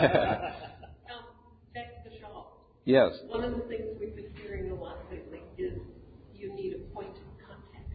[0.00, 0.08] Um,
[1.74, 2.58] back to the shawl.
[2.84, 3.10] Yes.
[3.28, 5.78] One of the things we've been hearing a lot lately is
[6.34, 7.92] you need a point of contact.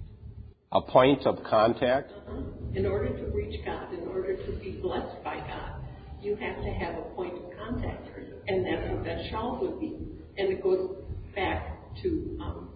[0.72, 2.12] A point of contact.
[2.12, 2.42] Uh-huh.
[2.74, 5.82] In order to reach God, in order to be blessed by God,
[6.22, 8.08] you have to have a point of contact.
[8.48, 9.98] And that's what that shawl would be.
[10.38, 10.96] And it goes
[11.36, 12.70] back to, um,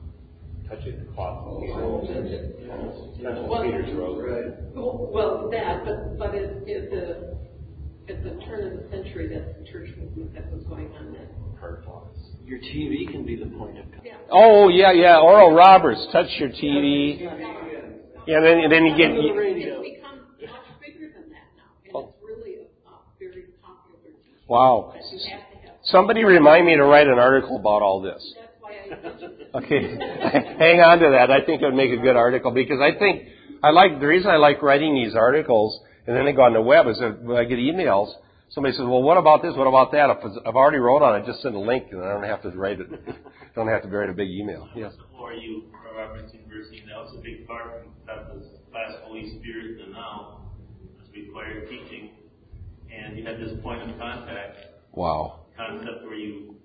[0.67, 1.45] Touching the cloth.
[1.45, 2.01] well,
[3.63, 4.54] Peter's rose.
[4.73, 7.38] well, that, but, but at, at the,
[8.10, 11.28] at the turn of the century, that's the church movement that was going on then.
[12.45, 14.06] Your TV can be the point of contact.
[14.06, 14.17] Yeah.
[14.32, 15.17] Oh yeah, yeah.
[15.19, 17.19] Oral Roberts, touch your TV.
[18.28, 19.10] Yeah, then and then you get.
[19.12, 19.23] It's
[19.97, 22.13] become much bigger than that now, and Oh.
[22.13, 24.13] it's really a, a very popular
[24.47, 24.93] wow.
[24.93, 25.75] That you have to have.
[25.86, 28.21] Somebody remind me to write an article about all this.
[29.56, 29.98] Okay,
[30.60, 31.32] hang on to that.
[31.32, 33.28] I think it would make a good article because I think
[33.64, 36.62] I like the reason I like writing these articles, and then they go on the
[36.62, 38.14] web is that when I get emails,
[38.50, 39.56] somebody says, "Well, what about this?
[39.56, 42.14] What about that?" If I've already wrote on it, just send a link, and I
[42.14, 42.88] don't have to write it.
[43.56, 44.68] don't have to write a big email.
[44.76, 44.94] Yes.
[45.12, 45.64] Before you
[45.96, 50.52] referencing University, that was a big part of this class Holy Spirit and now
[51.00, 52.12] was required teaching.
[52.92, 54.58] And you had this point of contact
[54.92, 55.46] Wow.
[55.58, 56.56] concept where you,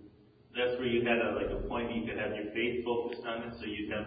[0.54, 3.42] that's where you had a, like a point you could have your faith focused on
[3.44, 4.06] it, so you'd have,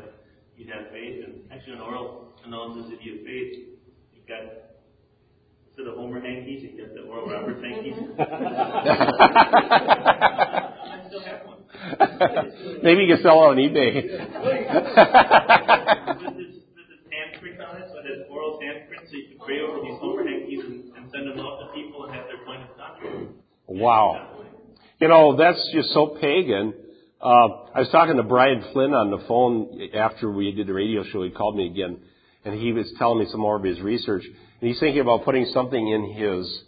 [0.58, 1.24] you'd have faith.
[1.26, 3.80] And actually, an oral analysis of your faith,
[4.12, 4.44] you got,
[5.68, 7.96] instead of Homer hankies, you got the Oral Roberts hankies.
[7.96, 8.22] Mm-hmm.
[10.94, 11.60] I still have one.
[12.84, 13.96] Maybe you can sell it on eBay.
[16.24, 19.62] With this, with handprint on it, so it has oral handprint, so you can pray
[19.62, 22.62] over these Homer hankies and, and send them out to people and have their point
[22.62, 23.32] of contact.
[23.68, 24.33] wow.
[25.04, 26.74] You know, that's just so pagan.
[27.22, 27.28] Uh,
[27.76, 31.24] I was talking to Brian Flynn on the phone after we did the radio show.
[31.24, 31.98] He called me again,
[32.46, 34.24] and he was telling me some more of his research.
[34.24, 36.64] And he's thinking about putting something in his,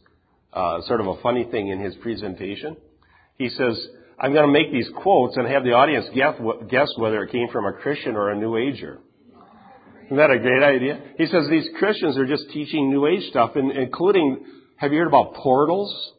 [0.52, 2.76] uh, sort of a funny thing in his presentation.
[3.38, 3.82] He says,
[4.19, 6.36] I'm going to make these quotes and have the audience guess,
[6.69, 9.00] guess whether it came from a Christian or a New Ager.
[10.08, 11.00] Isn't that a great idea?
[11.17, 14.43] He says these Christians are just teaching New Age stuff, in, including,
[14.76, 16.12] have you heard about portals?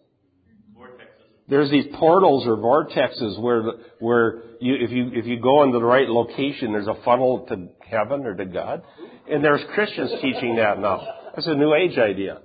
[1.49, 3.63] There's these portals or vortexes where,
[4.01, 7.69] where you, if you, if you go into the right location, there's a funnel to
[7.89, 8.83] heaven or to God.
[9.31, 11.07] And there's Christians teaching that now.
[11.35, 12.41] That's a New Age idea.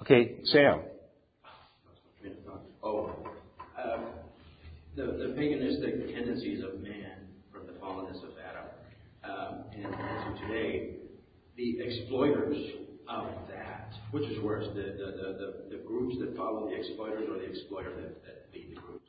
[0.00, 0.80] Okay, Sam.
[2.82, 3.10] Oh,
[3.82, 4.04] um,
[4.96, 8.66] the, the paganistic tendencies of man from the fallenness of Adam,
[9.24, 10.94] um, and to today,
[11.56, 12.56] the exploiters
[13.06, 13.79] of that,
[14.10, 15.28] which is worse, the, the, the,
[15.70, 19.08] the, the groups that follow the exploiters or the exploiter that, that lead the groups.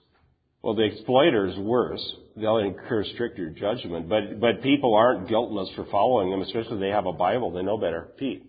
[0.61, 2.15] Well, the exploiter's worse.
[2.37, 4.07] They'll incur stricter judgment.
[4.07, 7.51] But, but people aren't guiltless for following them, especially if they have a Bible.
[7.51, 8.09] They know better.
[8.17, 8.45] Pete.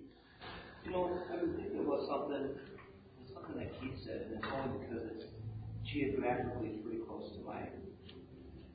[0.84, 2.50] You know, I was thinking about something,
[3.32, 5.24] something that Keith said, and it's only because it's
[5.86, 7.68] geographically pretty close to my,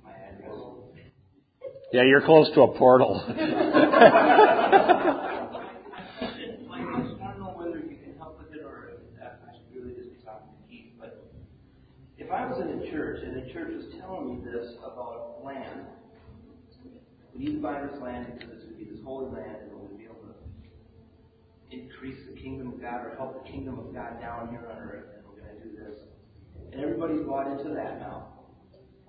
[0.03, 0.55] my address.
[1.91, 3.23] Yeah, you're close to a portal.
[6.67, 9.55] My question, I don't know whether you can help with it or if that I
[9.55, 11.31] should really just be talking to Keith, but
[12.17, 15.87] if I was in a church and the church was telling me this about land,
[17.57, 20.15] need buy this land because going to be this holy land and we'll be able
[20.15, 20.35] to
[21.71, 25.05] increase the kingdom of God or help the kingdom of God down here on earth
[25.15, 25.97] and we're going to do this.
[26.71, 28.27] And everybody's bought into that now,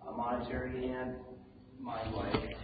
[0.07, 1.17] uh, monetary and
[1.79, 2.55] mind-wise.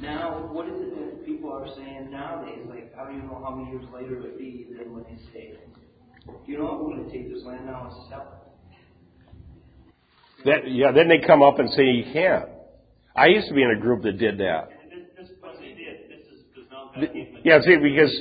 [0.00, 2.64] Now, what is it that people are saying nowadays?
[2.68, 5.18] Like, how do you know how many years later it would be than when they
[5.32, 5.58] say,
[6.46, 8.38] you know what, we're going to take this land now and sell it?
[10.44, 12.48] That, yeah, then they come up and say you can't.
[13.18, 14.70] I used to be in a group that did that.
[14.70, 16.87] And this, this, what they did, this is, because now God gave them.
[17.44, 18.14] Yeah, see, because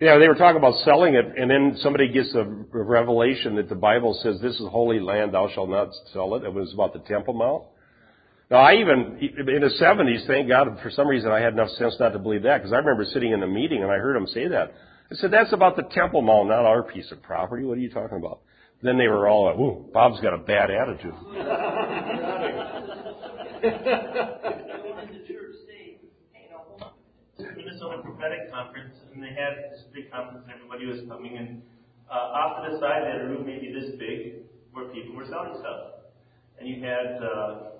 [0.00, 3.74] yeah, they were talking about selling it, and then somebody gets a revelation that the
[3.74, 6.44] Bible says this is holy land; thou shalt not sell it.
[6.44, 7.64] It was about the Temple Mount.
[8.50, 11.96] Now, I even in the seventies, thank God, for some reason, I had enough sense
[12.00, 14.26] not to believe that because I remember sitting in a meeting and I heard them
[14.26, 14.72] say that.
[15.12, 17.64] I said, "That's about the Temple Mount, not our piece of property.
[17.64, 18.40] What are you talking about?"
[18.82, 21.14] Then they were all, "Ooh, Bob's got a bad attitude."
[23.60, 25.98] When did the church say,
[26.32, 26.92] hey, no, hold on.
[27.80, 31.62] Minnesota Prophetic Conference, and they had this big conference, and everybody was coming, and
[32.12, 35.24] uh, off to the side, they had a room maybe this big where people were
[35.24, 36.12] selling stuff.
[36.58, 37.72] and you had uh,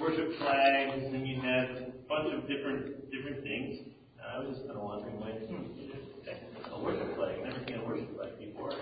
[0.00, 3.92] worship flags, and you had a bunch of different different things.
[4.16, 7.44] And I was just kind of wondering, like, hmm, a worship flag.
[7.44, 8.72] Never seen a worship flag before.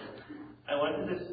[0.70, 1.26] I went to this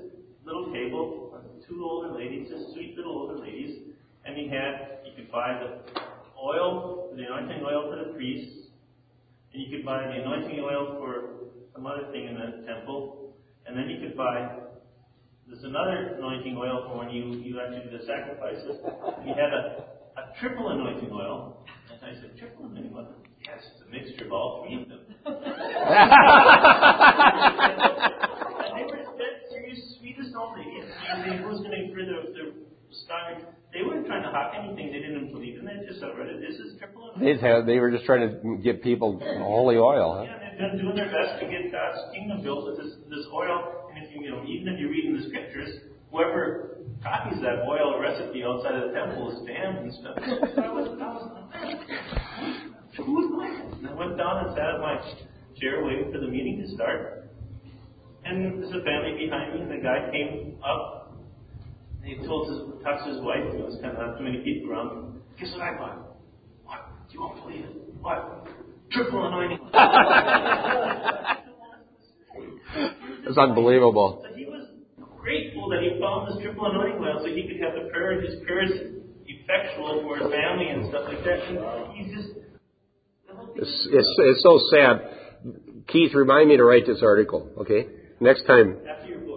[0.43, 1.37] little table,
[1.67, 3.77] two older ladies, just sweet little older ladies,
[4.25, 6.01] and you had you could buy the
[6.43, 8.69] oil, the anointing oil for the priests,
[9.53, 13.33] and you could buy the anointing oil for some other thing in the temple,
[13.65, 14.49] and then you could buy
[15.49, 18.77] there's another anointing oil for when you, you actually do the sacrifices.
[19.25, 19.81] You had a,
[20.21, 21.65] a triple anointing oil.
[21.89, 23.15] And I said, triple anointing oil?
[23.41, 25.01] Yes, it's a mixture of all three of them.
[25.25, 25.35] and
[28.77, 30.29] they were that serious, sweetest.
[30.29, 32.05] They was going to for
[33.05, 33.45] their.
[33.71, 35.65] They weren't trying to hawk anything they didn't believe in.
[35.65, 36.09] They just said,
[36.41, 37.13] this is triple.
[37.19, 40.23] They'd they were just trying to get people holy oil, huh?
[40.23, 43.89] Yeah, they've been doing their best to get God's kingdom built with this, this oil.
[43.93, 45.69] And if you, you know, even if you're reading the scriptures,
[46.11, 50.17] whoever copies that oil recipe outside of the temple is damned and stuff.
[50.55, 51.23] So I was, I was,
[52.97, 53.79] who's mine?
[53.79, 54.97] And I went down and sat at my
[55.61, 57.29] chair waiting for the meeting to start.
[58.25, 60.98] And there's a family behind me, and the guy came up.
[62.01, 64.39] And he told his, talks to his wife, there was kind of not too many
[64.39, 65.21] people around.
[65.39, 66.17] Guess what I bought?
[66.63, 66.79] What?
[67.11, 67.71] You won't believe it.
[68.01, 68.47] What?
[68.91, 69.59] Triple anointing.
[73.27, 74.23] It's unbelievable.
[74.23, 74.65] So he was
[75.19, 78.41] grateful that he found this triple anointing oil so he could have the prayer, his
[78.45, 78.71] prayers
[79.27, 81.39] effectual for his family and stuff like that.
[81.47, 81.59] And
[81.93, 82.29] he's just.
[83.55, 85.01] It's, it's, it's so sad.
[85.87, 87.87] Keith, remind me to write this article, okay?
[88.19, 88.77] Next time.
[88.89, 89.28] After your book.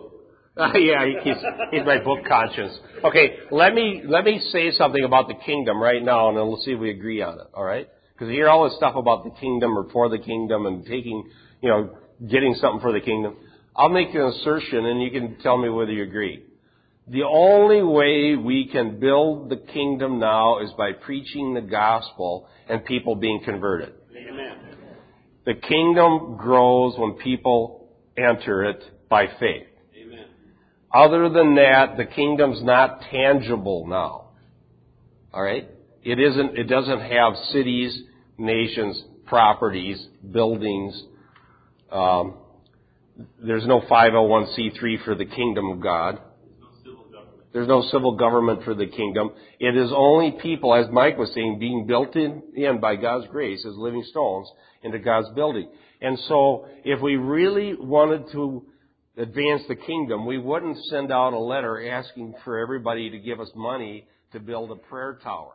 [0.75, 1.37] yeah, he's,
[1.71, 2.79] he's my book conscious.
[3.03, 6.61] Okay, let me, let me say something about the kingdom right now and then we'll
[6.61, 7.89] see if we agree on it, alright?
[8.13, 11.31] Because you hear all this stuff about the kingdom or for the kingdom and taking,
[11.63, 11.97] you know,
[12.29, 13.37] getting something for the kingdom.
[13.75, 16.45] I'll make an assertion and you can tell me whether you agree.
[17.09, 22.85] The only way we can build the kingdom now is by preaching the gospel and
[22.85, 23.95] people being converted.
[24.15, 24.59] Amen.
[25.47, 27.89] The kingdom grows when people
[28.19, 29.67] enter it by faith.
[30.95, 34.31] Other than that, the kingdom's not tangible now.
[35.33, 35.71] Alright?
[36.03, 38.03] It isn't, it doesn't have cities,
[38.37, 41.01] nations, properties, buildings.
[41.91, 42.35] Um,
[43.43, 46.19] there's no 501c3 for the kingdom of God.
[47.53, 49.31] There's no civil government for the kingdom.
[49.61, 53.65] It is only people, as Mike was saying, being built in, in by God's grace
[53.67, 54.51] as living stones
[54.83, 55.69] into God's building.
[56.01, 58.65] And so, if we really wanted to
[59.17, 63.49] advance the kingdom, we wouldn't send out a letter asking for everybody to give us
[63.55, 65.53] money to build a prayer tower,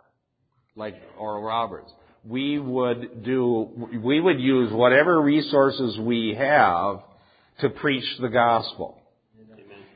[0.76, 1.92] like Oral Roberts.
[2.24, 7.00] We would do, we would use whatever resources we have
[7.62, 9.02] to preach the gospel.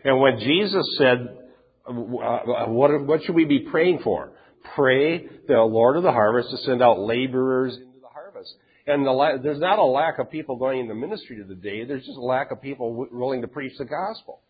[0.04, 1.38] And when Jesus said,
[1.88, 4.32] uh, what, what should we be praying for?
[4.76, 7.91] Pray the Lord of the harvest to send out laborers into the harvest.
[8.92, 11.86] And the, la- there's not a lack of people going into ministry today.
[11.86, 14.42] There's just a lack of people w- willing to preach the gospel.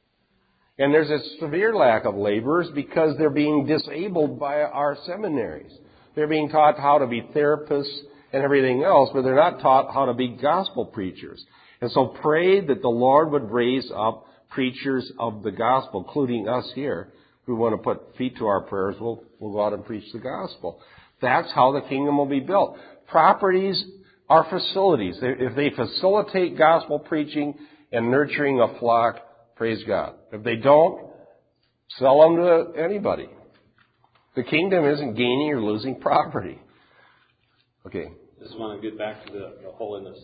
[0.80, 5.72] And there's a severe lack of laborers because they're being disabled by our seminaries.
[6.16, 7.96] They're being taught how to be therapists
[8.34, 11.46] and everything else, but they're not taught how to be gospel preachers.
[11.80, 16.68] And so pray that the Lord would raise up preachers of the gospel, including us
[16.74, 17.10] here.
[17.44, 20.12] If we want to put feet to our prayers, we'll, we'll go out and preach
[20.12, 20.80] the gospel.
[21.22, 22.80] That's how the kingdom will be built.
[23.08, 23.84] Properties
[24.32, 27.54] are facilities, if they facilitate gospel preaching
[27.92, 29.18] and nurturing a flock,
[29.58, 30.14] praise God.
[30.32, 31.12] If they don't,
[32.00, 33.28] sell them to anybody.
[34.38, 36.58] The kingdom isn't gaining or losing property.
[37.86, 38.06] Okay.
[38.42, 40.18] Just want to get back to the, the holiness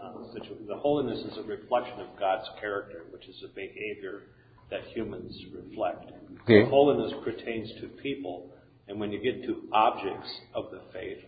[0.00, 0.64] um, situation.
[0.68, 4.22] The holiness is a reflection of God's character, which is a behavior
[4.70, 6.12] that humans reflect.
[6.44, 6.70] Okay.
[6.70, 8.52] Holiness pertains to people,
[8.86, 11.18] and when you get to objects of the faith,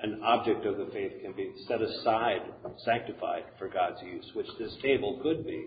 [0.00, 2.40] an object of the faith can be set aside,
[2.84, 5.66] sanctified for God's use, which this table could be,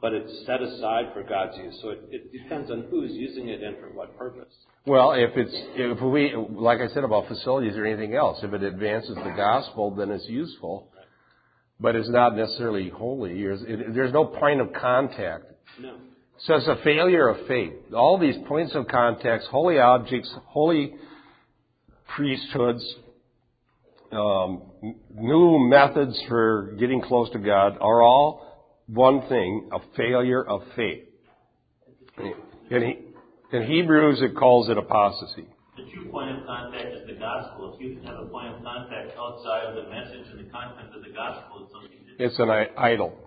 [0.00, 1.78] but it's set aside for God's use.
[1.80, 4.52] So it, it depends on who's using it and for what purpose.
[4.84, 8.62] Well, if it's, if we, like I said about facilities or anything else, if it
[8.62, 10.88] advances the gospel, then it's useful.
[11.78, 13.42] But it's not necessarily holy.
[13.42, 15.44] There's, it, there's no point of contact.
[15.80, 15.96] No.
[16.46, 17.72] So it's a failure of faith.
[17.94, 20.94] All these points of contact, holy objects, holy
[22.14, 22.84] priesthoods,
[24.12, 24.62] um,
[25.14, 28.52] new methods for getting close to God are all
[28.86, 31.04] one thing, a failure of faith.
[32.70, 35.46] In, He- in Hebrews, it calls it apostasy.
[35.76, 37.74] The true point of contact is the gospel.
[37.74, 40.94] If you can have a point of contact outside of the message and the content
[40.94, 41.90] of the gospel, it's something.
[42.18, 43.18] It's an i- idol.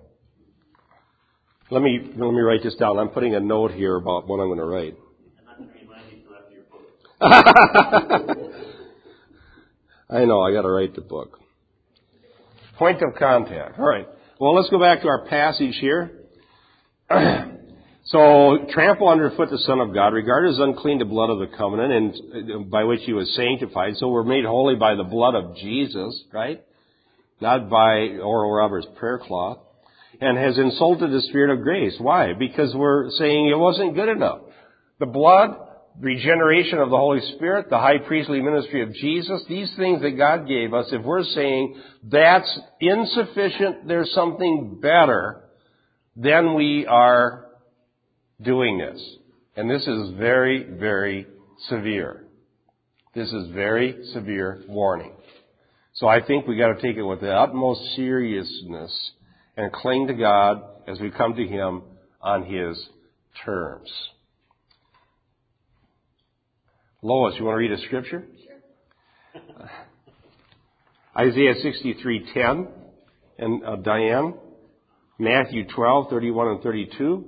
[1.71, 2.99] Let me, let me write this down.
[2.99, 4.95] I'm putting a note here about what I'm going to write.
[5.39, 6.65] I'm not going to remind you till after your
[8.35, 8.61] book.
[10.15, 11.39] I know, I gotta write the book.
[12.77, 13.77] Point of contact.
[13.77, 14.07] Alright.
[14.39, 16.21] Well, let's go back to our passage here.
[18.05, 21.91] so, trample underfoot the Son of God, regard as unclean the blood of the covenant,
[21.91, 23.97] and uh, by which he was sanctified.
[23.97, 26.63] So we're made holy by the blood of Jesus, right?
[27.41, 29.59] Not by Oral Roberts' prayer cloth.
[30.21, 31.95] And has insulted the Spirit of grace.
[31.99, 32.31] Why?
[32.31, 34.39] Because we're saying it wasn't good enough.
[34.97, 35.57] The blood
[35.99, 40.47] regeneration of the Holy Spirit, the high priestly ministry of Jesus, these things that God
[40.47, 45.43] gave us, if we're saying that's insufficient, there's something better,
[46.15, 47.45] then we are
[48.41, 49.01] doing this.
[49.55, 51.27] And this is very, very
[51.69, 52.25] severe.
[53.13, 55.13] This is very severe warning.
[55.93, 59.11] So I think we gotta take it with the utmost seriousness
[59.55, 61.83] and cling to God as we come to Him
[62.21, 62.77] on His
[63.45, 63.89] terms.
[67.01, 68.25] Lois, you want to read a scripture?
[69.33, 69.69] Sure.
[71.17, 72.67] Isaiah 63:10
[73.37, 74.33] and uh, Diane,
[75.17, 77.25] Matthew 12:31 and 32,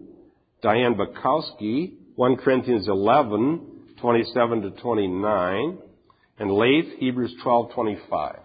[0.62, 5.78] Diane Bukowski, 1 Corinthians 11:27 to 29,
[6.40, 8.40] and Leif, Hebrews 12:25.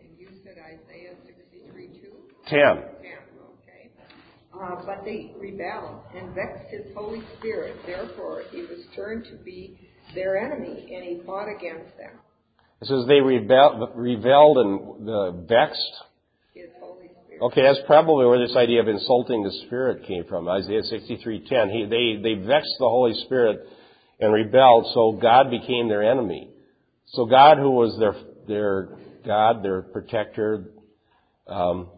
[0.00, 2.82] And you said Isaiah 63:2?
[2.82, 2.91] 10.
[4.54, 7.76] Uh, but they rebelled and vexed his Holy Spirit.
[7.86, 9.78] Therefore, he was turned to be
[10.14, 12.18] their enemy, and he fought against them.
[12.82, 15.92] It says they rebelled, rebelled and uh, vexed.
[16.52, 17.42] His Holy Spirit.
[17.42, 20.48] Okay, that's probably where this idea of insulting the Spirit came from.
[20.48, 21.70] Isaiah 63:10.
[21.70, 23.66] He, they they vexed the Holy Spirit
[24.20, 26.50] and rebelled, so God became their enemy.
[27.06, 28.14] So God, who was their
[28.48, 30.64] their God, their protector,
[31.46, 31.88] um,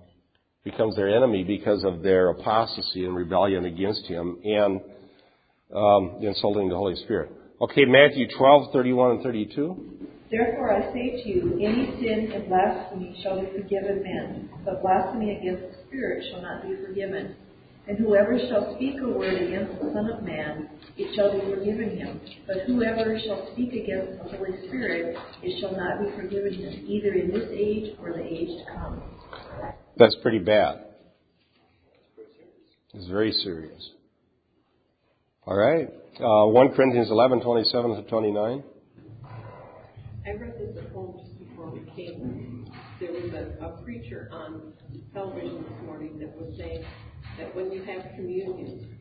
[0.64, 4.80] becomes their enemy because of their apostasy and rebellion against him and
[5.74, 7.30] um, insulting the Holy Spirit.
[7.60, 9.94] Okay, Matthew 12, 31 and 32.
[10.30, 15.36] Therefore I say to you, any sin and blasphemy shall be forgiven men, but blasphemy
[15.36, 17.36] against the Spirit shall not be forgiven.
[17.86, 21.98] And whoever shall speak a word against the Son of Man, it shall be forgiven
[21.98, 22.20] him.
[22.46, 27.12] But whoever shall speak against the Holy Spirit, it shall not be forgiven him, either
[27.12, 29.02] in this age or the age to come.
[29.97, 30.85] That's pretty bad.
[32.95, 33.91] It's very serious.
[35.47, 35.89] All right.
[36.20, 38.62] Uh, 1 Corinthians 11, 27 to 29.
[40.26, 42.70] I read this at home just before we came.
[43.01, 44.72] There was a, a preacher on
[45.12, 46.85] television this morning that was saying
[47.39, 48.97] that when you have communion,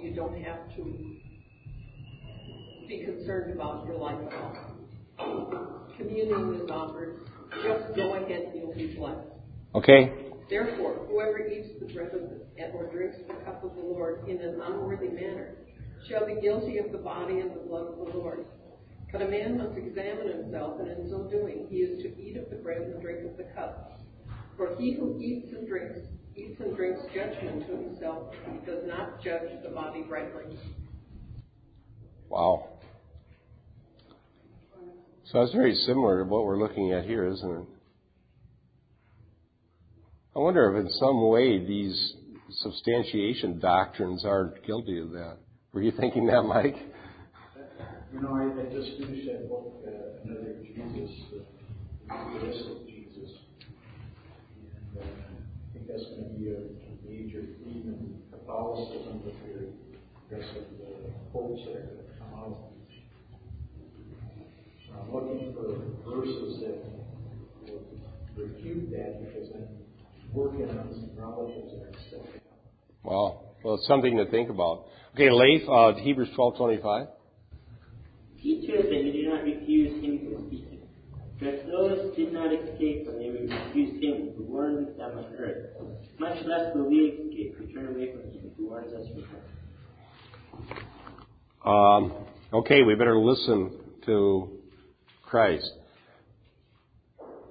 [0.00, 1.16] you don't have to
[2.88, 4.32] be concerned about your life at
[5.18, 5.88] all.
[5.96, 7.16] Communion is offered.
[7.62, 9.31] Just go ahead, and you'll be blessed.
[9.74, 10.12] Okay.
[10.50, 14.40] Therefore, whoever eats the bread of the, or drinks the cup of the Lord in
[14.40, 15.56] an unworthy manner
[16.08, 18.44] shall be guilty of the body and the blood of the Lord.
[19.10, 22.50] But a man must examine himself, and in so doing he is to eat of
[22.50, 24.00] the bread and drink of the cup.
[24.56, 26.00] For he who eats and drinks,
[26.36, 30.58] eats and drinks judgment to himself, he does not judge the body rightly.
[32.28, 32.68] Wow.
[35.24, 37.66] So that's very similar to what we're looking at here, isn't it?
[40.34, 42.14] I wonder if in some way these
[42.48, 45.36] substantiation doctrines are guilty of that.
[45.74, 46.76] Were you thinking that, Mike?
[48.14, 51.10] You know, I, I just finished that book, uh, Another Jesus,
[52.10, 53.30] uh, the list of Jesus.
[54.56, 56.60] And uh, I think that's going to be a
[57.04, 62.32] major theme in Catholicism with the rest of the popes that are going to come
[62.40, 62.56] out.
[64.86, 65.76] So I'm looking for
[66.08, 66.76] verses that
[67.68, 67.84] will
[68.36, 69.81] refute that because I'm
[70.32, 72.26] working on some relatives that are still.
[73.02, 73.40] Wow.
[73.62, 74.86] Well, it's something to think about.
[75.14, 77.08] Okay, Leif, uh, Hebrews 12:25.
[78.42, 80.80] See to it that you do not refuse him from speaking.
[81.38, 85.76] For if those did not escape when they refused him who warned them on earth,
[86.18, 89.52] much less will we escape who turn away from him who warns us from heaven.
[91.64, 92.12] Um,
[92.52, 94.58] okay, we better listen to
[95.22, 95.70] Christ.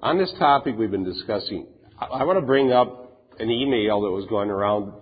[0.02, 1.66] On this topic we've been discussing,
[2.10, 4.92] I, want to bring up an email that was going around,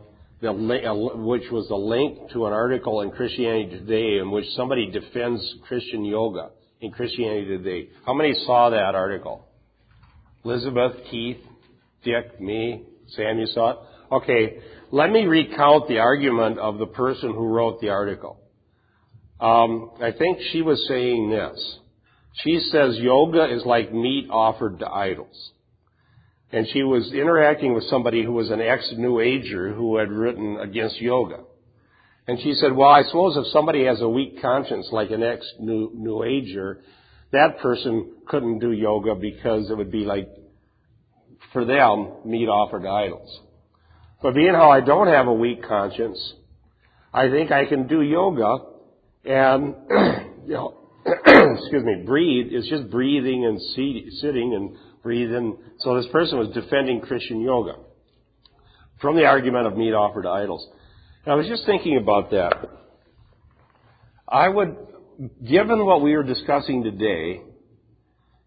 [0.42, 6.04] which was a link to an article in Christianity Today in which somebody defends Christian
[6.04, 7.88] yoga in Christianity Today.
[8.04, 9.46] How many saw that article?
[10.44, 11.38] Elizabeth, Keith,
[12.04, 13.76] Dick, me, Sam, you saw it?
[14.12, 14.58] Okay,
[14.90, 18.38] let me recount the argument of the person who wrote the article.
[19.40, 21.78] Um, I think she was saying this.
[22.42, 25.52] She says yoga is like meat offered to idols.
[26.52, 31.00] And she was interacting with somebody who was an ex-New Ager who had written against
[31.00, 31.44] yoga.
[32.26, 35.92] And she said, well, I suppose if somebody has a weak conscience like an ex-New
[35.94, 36.80] New Ager,
[37.32, 40.28] that person couldn't do yoga because it would be like,
[41.52, 43.40] for them, meat offered to idols.
[44.22, 46.34] But being how I don't have a weak conscience,
[47.12, 48.58] I think I can do yoga
[49.24, 49.74] and,
[50.46, 50.76] you know,
[51.06, 52.48] excuse me, breathe.
[52.50, 53.60] It's just breathing and
[54.20, 55.56] sitting and breathing.
[55.80, 57.74] So this person was defending Christian yoga
[59.00, 60.66] from the argument of meat offered to idols.
[61.24, 62.68] And I was just thinking about that.
[64.28, 64.76] I would,
[65.46, 67.42] given what we are discussing today,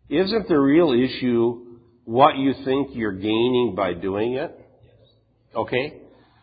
[0.09, 4.59] isn't the real issue what you think you're gaining by doing it?
[5.55, 6.01] Okay?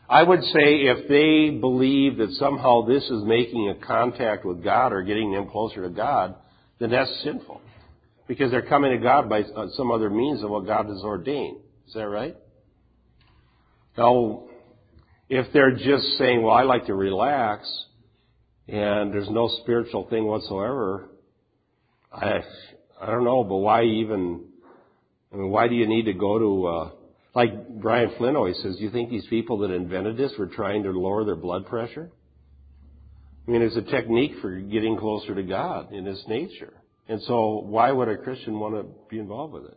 [0.09, 4.93] I would say if they believe that somehow this is making a contact with God
[4.93, 6.35] or getting them closer to God,
[6.81, 7.61] then that's sinful.
[8.31, 11.57] Because they're coming to God by some other means of what God has ordained.
[11.89, 12.37] Is that right?
[13.99, 14.45] Now,
[15.29, 17.69] if they're just saying, well, I like to relax,
[18.69, 21.09] and there's no spiritual thing whatsoever,
[22.13, 22.45] I,
[23.03, 24.45] I don't know, but why even,
[25.33, 26.91] I mean, why do you need to go to, uh,
[27.35, 30.85] like Brian Flynn always says, do you think these people that invented this were trying
[30.85, 32.13] to lower their blood pressure?
[33.49, 36.75] I mean, it's a technique for getting closer to God in His nature.
[37.11, 39.77] And so why would a Christian want to be involved with it?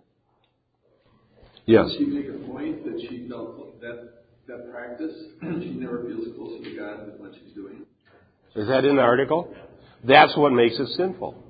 [1.65, 1.89] Yes.
[1.91, 6.63] Did she make a point that she felt that that practice, she never feels closer
[6.63, 7.85] to God than what she's doing?
[8.55, 9.51] Is that in the article?
[10.03, 11.43] That's what makes it sinful.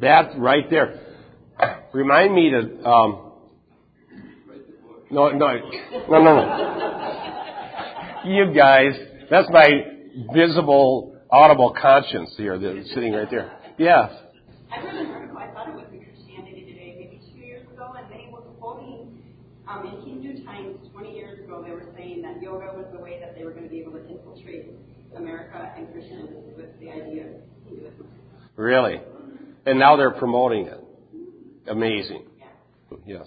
[0.00, 1.00] That right there.
[1.92, 3.32] Remind me to um,
[5.10, 5.48] no, no,
[6.08, 6.42] no, no, no.
[8.24, 8.92] You guys,
[9.30, 9.68] that's my
[10.34, 13.52] visible, audible conscience here that's sitting right there.
[13.78, 14.10] Yes.
[14.72, 17.94] I read an article, I thought it was in Christianity Today, maybe two years ago,
[17.96, 19.22] and they were quoting
[19.68, 23.20] um, in Hindu times 20 years ago, they were saying that yoga was the way
[23.20, 24.70] that they were going to be able to infiltrate
[25.16, 27.32] America and Christians with the idea of
[27.64, 28.08] Hinduism.
[28.56, 29.00] Really?
[29.66, 30.80] And now they're promoting it.
[31.68, 32.24] Amazing.
[33.06, 33.26] Yes.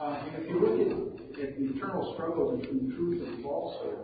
[0.00, 3.98] Uh, if you look at, at the eternal struggle between truth and falsehood,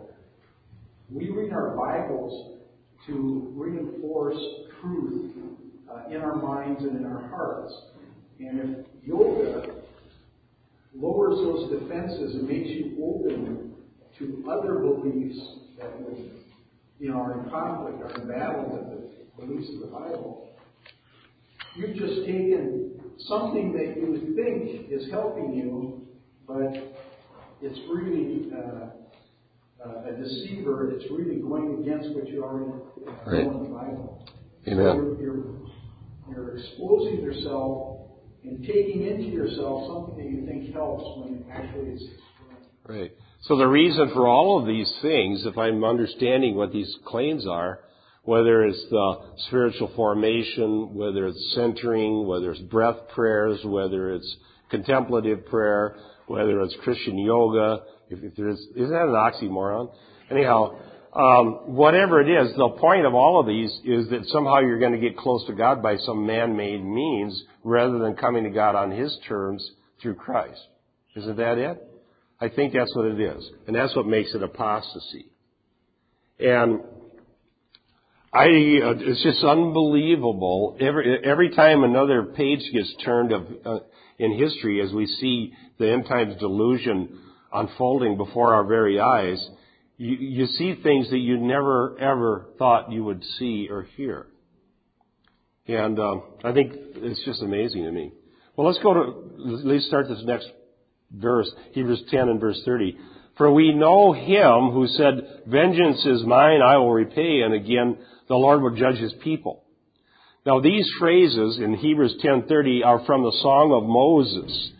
[1.11, 2.59] we read our Bibles
[3.07, 4.37] to reinforce
[4.81, 5.31] truth
[5.91, 7.73] uh, in our minds and in our hearts.
[8.39, 9.73] And if yoga
[10.95, 13.73] lowers those defenses and makes you open
[14.19, 15.39] to other beliefs
[15.79, 15.91] that
[16.99, 19.16] you know, are in conflict, are in battle with the
[19.47, 20.49] beliefs of the Bible,
[21.75, 26.07] you've just taken something that you think is helping you,
[26.47, 26.95] but
[27.61, 30.91] it's really uh, uh, a deceiver.
[30.91, 32.71] It's really going against what you already
[33.25, 33.45] right.
[33.45, 34.25] know in the Bible.
[34.67, 34.85] Amen.
[34.85, 35.45] So you're, you're,
[36.29, 38.01] you're exposing yourself
[38.43, 42.03] and taking into yourself something that you think helps when actually it's
[42.87, 43.11] Right.
[43.41, 47.79] So the reason for all of these things, if I'm understanding what these claims are,
[48.27, 54.35] whether it's the spiritual formation, whether it's centering, whether it's breath prayers, whether it's
[54.69, 55.95] contemplative prayer,
[56.27, 59.93] whether it's Christian yoga, if, if there's, isn't that an oxymoron?
[60.29, 60.77] Anyhow,
[61.13, 64.91] um, whatever it is, the point of all of these is that somehow you're going
[64.91, 68.91] to get close to God by some man-made means rather than coming to God on
[68.91, 69.71] His terms
[70.01, 70.59] through Christ.
[71.15, 71.81] Isn't that it?
[72.41, 73.49] I think that's what it is.
[73.67, 75.27] And that's what makes it apostasy.
[76.39, 76.81] And
[78.33, 80.77] I, uh, it's just unbelievable.
[80.79, 83.79] Every, every time another page gets turned of, uh,
[84.19, 87.19] in history as we see the end times delusion
[87.53, 89.45] unfolding before our very eyes,
[89.97, 94.27] you, you see things that you never ever thought you would see or hear.
[95.67, 98.11] And um, I think it's just amazing to me.
[98.55, 100.49] Well, let's go to, let's start this next
[101.11, 102.97] verse, Hebrews 10 and verse 30.
[103.37, 107.97] For we know him who said, Vengeance is mine, I will repay, and again,
[108.27, 109.63] the Lord will judge his people.
[110.45, 114.71] Now these phrases in Hebrews 10:30 are from the Song of Moses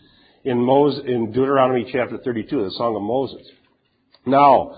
[0.44, 3.46] in, Moses, in Deuteronomy chapter 32, the Song of Moses.
[4.24, 4.74] Now,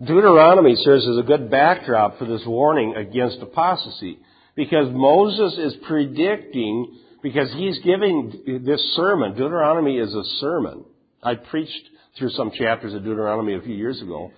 [0.00, 4.18] Deuteronomy serves as a good backdrop for this warning against apostasy
[4.56, 9.32] because Moses is predicting, because he's giving this sermon.
[9.32, 10.84] Deuteronomy is a sermon.
[11.22, 14.30] I preached through some chapters of Deuteronomy a few years ago.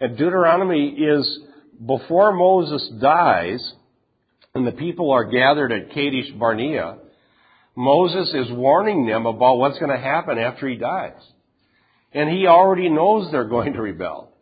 [0.00, 1.40] And Deuteronomy is
[1.84, 3.72] before Moses dies
[4.54, 6.98] and the people are gathered at Kadesh Barnea,
[7.76, 11.20] Moses is warning them about what's going to happen after he dies.
[12.12, 14.32] And he already knows they're going to rebel.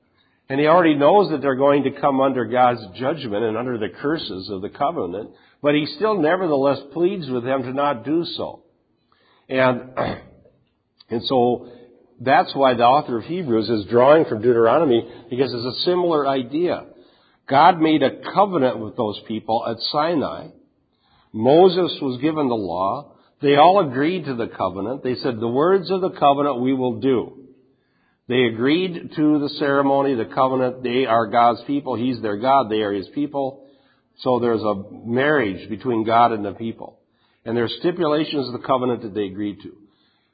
[0.48, 3.90] And he already knows that they're going to come under God's judgment and under the
[4.00, 5.30] curses of the covenant,
[5.62, 8.62] but he still nevertheless pleads with them to not do so.
[9.48, 9.90] And,
[11.10, 11.68] and so
[12.20, 16.86] that's why the author of Hebrews is drawing from Deuteronomy because it's a similar idea.
[17.48, 20.48] God made a covenant with those people at Sinai.
[21.32, 23.12] Moses was given the law.
[23.40, 25.02] They all agreed to the covenant.
[25.02, 27.44] They said, the words of the covenant we will do.
[28.28, 30.82] They agreed to the ceremony, the covenant.
[30.82, 31.96] They are God's people.
[31.96, 32.70] He's their God.
[32.70, 33.64] They are His people.
[34.18, 36.98] So there's a marriage between God and the people.
[37.46, 39.72] And there's stipulations of the covenant that they agreed to.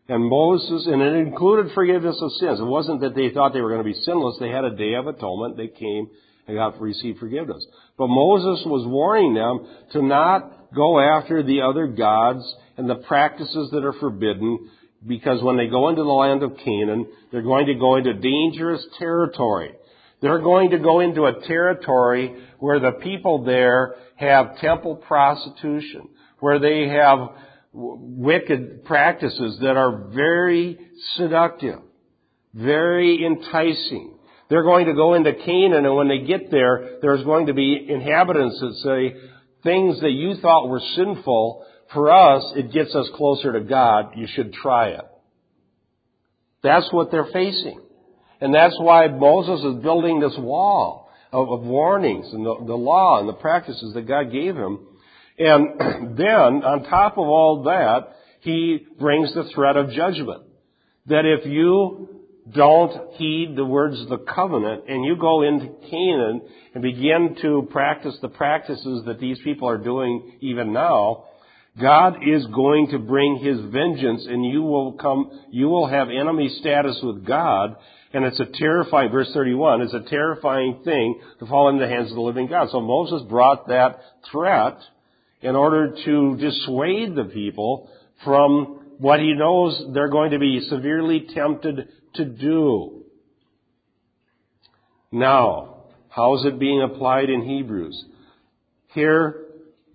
[0.09, 2.59] And Moses, and it included forgiveness of sins.
[2.59, 4.37] It wasn't that they thought they were going to be sinless.
[4.41, 5.57] They had a day of atonement.
[5.57, 6.11] They came
[6.47, 7.65] and got received forgiveness.
[7.97, 12.43] But Moses was warning them to not go after the other gods
[12.77, 14.71] and the practices that are forbidden
[15.07, 18.85] because when they go into the land of Canaan, they're going to go into dangerous
[18.99, 19.73] territory.
[20.21, 26.09] They're going to go into a territory where the people there have temple prostitution,
[26.41, 27.31] where they have
[27.75, 30.79] wicked practices that are very
[31.17, 31.81] seductive,
[32.55, 34.14] very enticing.
[34.51, 37.87] They're going to go into Canaan and when they get there, there's going to be
[37.89, 39.31] inhabitants that say,
[39.63, 44.13] things that you thought were sinful, for us, it gets us closer to God.
[44.17, 45.05] You should try it.
[46.63, 47.81] That's what they're facing.
[48.41, 53.21] And that's why Moses is building this wall of, of warnings and the, the law
[53.21, 54.81] and the practices that God gave him.
[55.39, 56.27] And then,
[56.65, 60.43] on top of all that, he brings the threat of judgment.
[61.07, 66.43] That if you don't heed the words of the covenant and you go into Canaan
[66.75, 71.25] and begin to practice the practices that these people are doing even now,
[71.81, 76.55] God is going to bring His vengeance and you will come, you will have enemy
[76.61, 77.77] status with God
[78.13, 82.11] and it's a terrifying, verse 31, it's a terrifying thing to fall into the hands
[82.11, 82.69] of the living God.
[82.71, 83.99] So Moses brought that
[84.31, 84.79] threat
[85.41, 87.91] in order to dissuade the people
[88.23, 93.03] from what he knows they're going to be severely tempted to do.
[95.13, 98.05] Now, how is it being applied in Hebrews?
[98.93, 99.47] Here,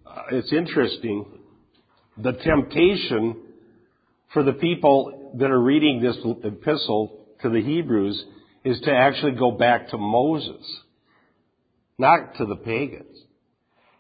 [0.06, 1.26] uh, it's interesting.
[2.18, 3.38] The temptation
[4.34, 8.24] for the people that are reading this epistle to the Hebrews
[8.64, 10.64] is to actually go back to Moses,
[11.98, 13.18] not to the pagans.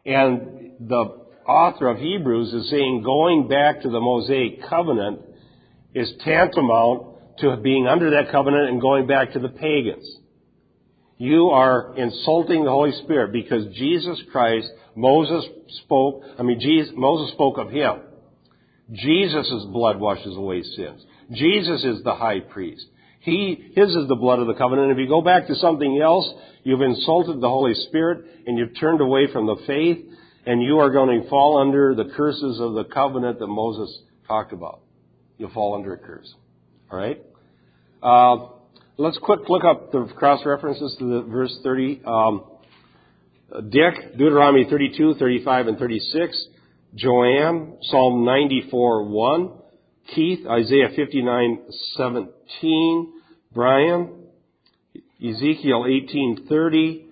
[0.05, 5.21] And the author of Hebrews is saying going back to the Mosaic covenant
[5.93, 7.08] is tantamount
[7.41, 10.05] to being under that covenant and going back to the pagans.
[11.17, 15.45] You are insulting the Holy Spirit because Jesus Christ, Moses
[15.83, 17.99] spoke, I mean, Jesus, Moses spoke of Him.
[18.91, 21.05] Jesus' blood washes away sins.
[21.31, 22.85] Jesus is the high priest.
[23.19, 24.91] He, His is the blood of the covenant.
[24.91, 26.27] If you go back to something else,
[26.63, 29.99] you've insulted the Holy Spirit and you've turned away from the faith
[30.45, 34.53] and you are going to fall under the curses of the covenant that Moses talked
[34.53, 34.81] about.
[35.37, 36.33] You'll fall under a curse.
[36.91, 37.21] Alright?
[38.01, 38.47] Uh,
[38.97, 42.01] let's quick look up the cross references to the verse 30.
[42.05, 42.43] Um,
[43.69, 46.47] Dick, Deuteronomy 32, 35, and 36.
[46.95, 49.51] Joanne, Psalm 94, 1.
[50.15, 51.59] Keith, Isaiah 59,
[51.97, 53.13] 17.
[53.53, 54.23] Brian,
[55.23, 57.05] Ezekiel 18, 30.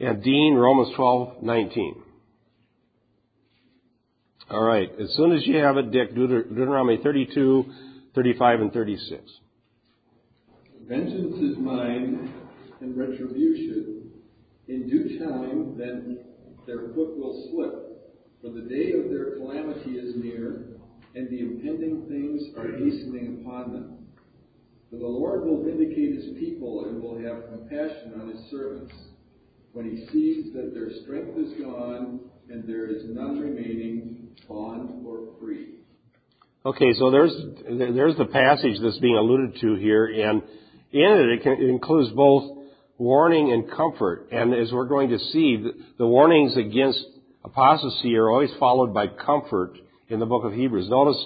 [0.00, 2.02] And Dean, Romans 12, 19.
[4.50, 4.90] All right.
[5.00, 7.64] As soon as you have it, Dick, Deuteronomy 32,
[8.14, 9.22] 35, and 36.
[10.88, 12.30] Vengeance is mine
[12.80, 14.10] and retribution.
[14.68, 16.18] In due time, then
[16.66, 20.66] their foot will slip, for the day of their calamity is near,
[21.14, 23.98] and the impending things are hastening upon them.
[24.90, 28.92] For the Lord will vindicate his people and will have compassion on his servants
[29.72, 32.20] when he sees that their strength is gone
[32.50, 35.76] and there is none remaining, bond or free.
[36.66, 37.34] Okay, so there's
[37.68, 40.42] there's the passage that's being alluded to here, and
[40.94, 42.58] in it, it, includes both
[42.98, 44.28] warning and comfort.
[44.30, 47.04] And as we're going to see, the, the warnings against
[47.44, 49.76] apostasy are always followed by comfort
[50.08, 50.88] in the book of Hebrews.
[50.88, 51.22] Notice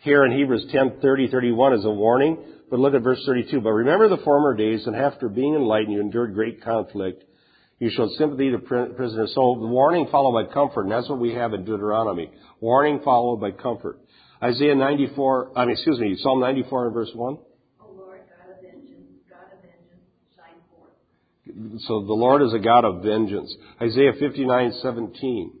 [0.00, 2.38] here in Hebrews 10, 30, 31 is a warning,
[2.70, 3.60] but look at verse 32.
[3.60, 7.24] But remember the former days, and after being enlightened, you endured great conflict.
[7.78, 9.32] You showed sympathy to prisoners.
[9.34, 12.30] So the warning followed by comfort, and that's what we have in Deuteronomy.
[12.60, 14.00] Warning followed by comfort.
[14.42, 17.38] Isaiah 94, I mean, excuse me, Psalm 94 and verse 1.
[21.46, 23.54] So the Lord is a God of vengeance.
[23.80, 25.52] Isaiah 59:17.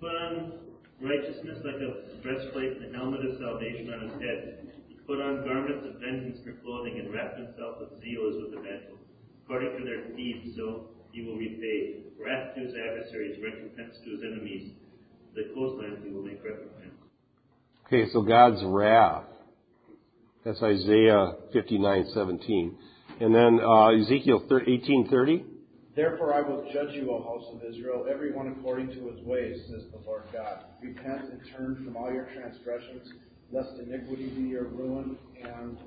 [0.00, 0.52] Put on
[1.00, 4.72] righteousness like a breastplate and a helmet of salvation on his head.
[4.88, 8.58] He put on garments of vengeance for clothing and wrapped himself with zeal as with
[8.58, 8.96] a mantle.
[9.44, 12.04] According to their deeds, so he will repay.
[12.18, 14.72] Wrath to his adversaries, recompense to his enemies.
[15.34, 16.96] The coastlands he will make recompense.
[17.86, 19.28] Okay, so God's wrath.
[20.44, 22.74] That's Isaiah 59:17.
[23.20, 25.44] And then uh, Ezekiel 18:30.
[25.94, 29.56] Therefore I will judge you, O house of Israel, every one according to his ways,
[29.70, 30.64] says the Lord God.
[30.82, 33.08] Repent and turn from all your transgressions,
[33.50, 35.78] lest iniquity be your ruin, and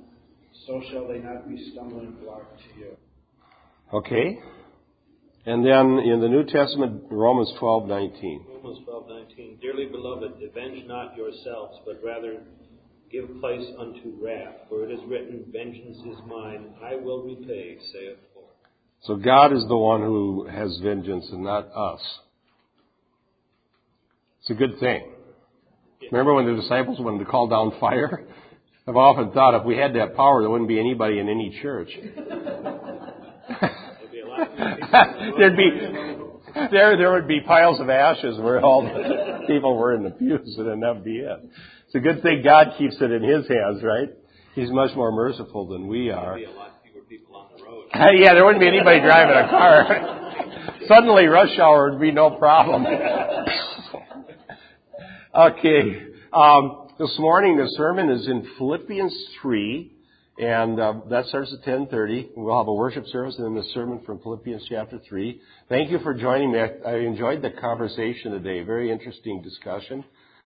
[0.66, 2.98] so shall they not be stumbling block to you.
[3.94, 4.40] Okay.
[5.46, 8.46] And then in the New Testament, Romans 12:19.
[8.64, 9.62] Romans 12:19.
[9.62, 12.42] Dearly beloved, avenge not yourselves, but rather
[13.12, 18.18] give place unto wrath, for it is written, Vengeance is mine; I will repay, saith
[18.34, 18.54] the Lord.
[19.04, 22.02] So God is the one who has vengeance and not us.
[24.42, 25.12] It's a good thing.
[26.12, 28.26] Remember when the disciples wanted to call down fire?
[28.88, 31.90] I've often thought if we had that power, there wouldn't be anybody in any church.
[35.38, 35.70] There'd be
[36.72, 40.56] there there would be piles of ashes where all the people were in the pews,
[40.58, 41.50] and then that'd be it.
[41.90, 44.10] It's a good thing God keeps it in His hands, right?
[44.54, 46.38] He's much more merciful than we are.
[46.38, 47.86] There'd be a lot fewer people on the road.
[48.14, 50.78] yeah, there wouldn't be anybody driving a car.
[50.88, 52.86] Suddenly, rush hour would be no problem.
[55.36, 56.06] okay.
[56.32, 59.92] Um, this morning, the sermon is in Philippians 3,
[60.38, 62.28] and uh, that starts at 10.30.
[62.36, 65.42] We'll have a worship service and then the sermon from Philippians chapter 3.
[65.70, 66.60] Thank you for joining me.
[66.60, 68.62] I, I enjoyed the conversation today.
[68.62, 70.06] Very interesting discussion.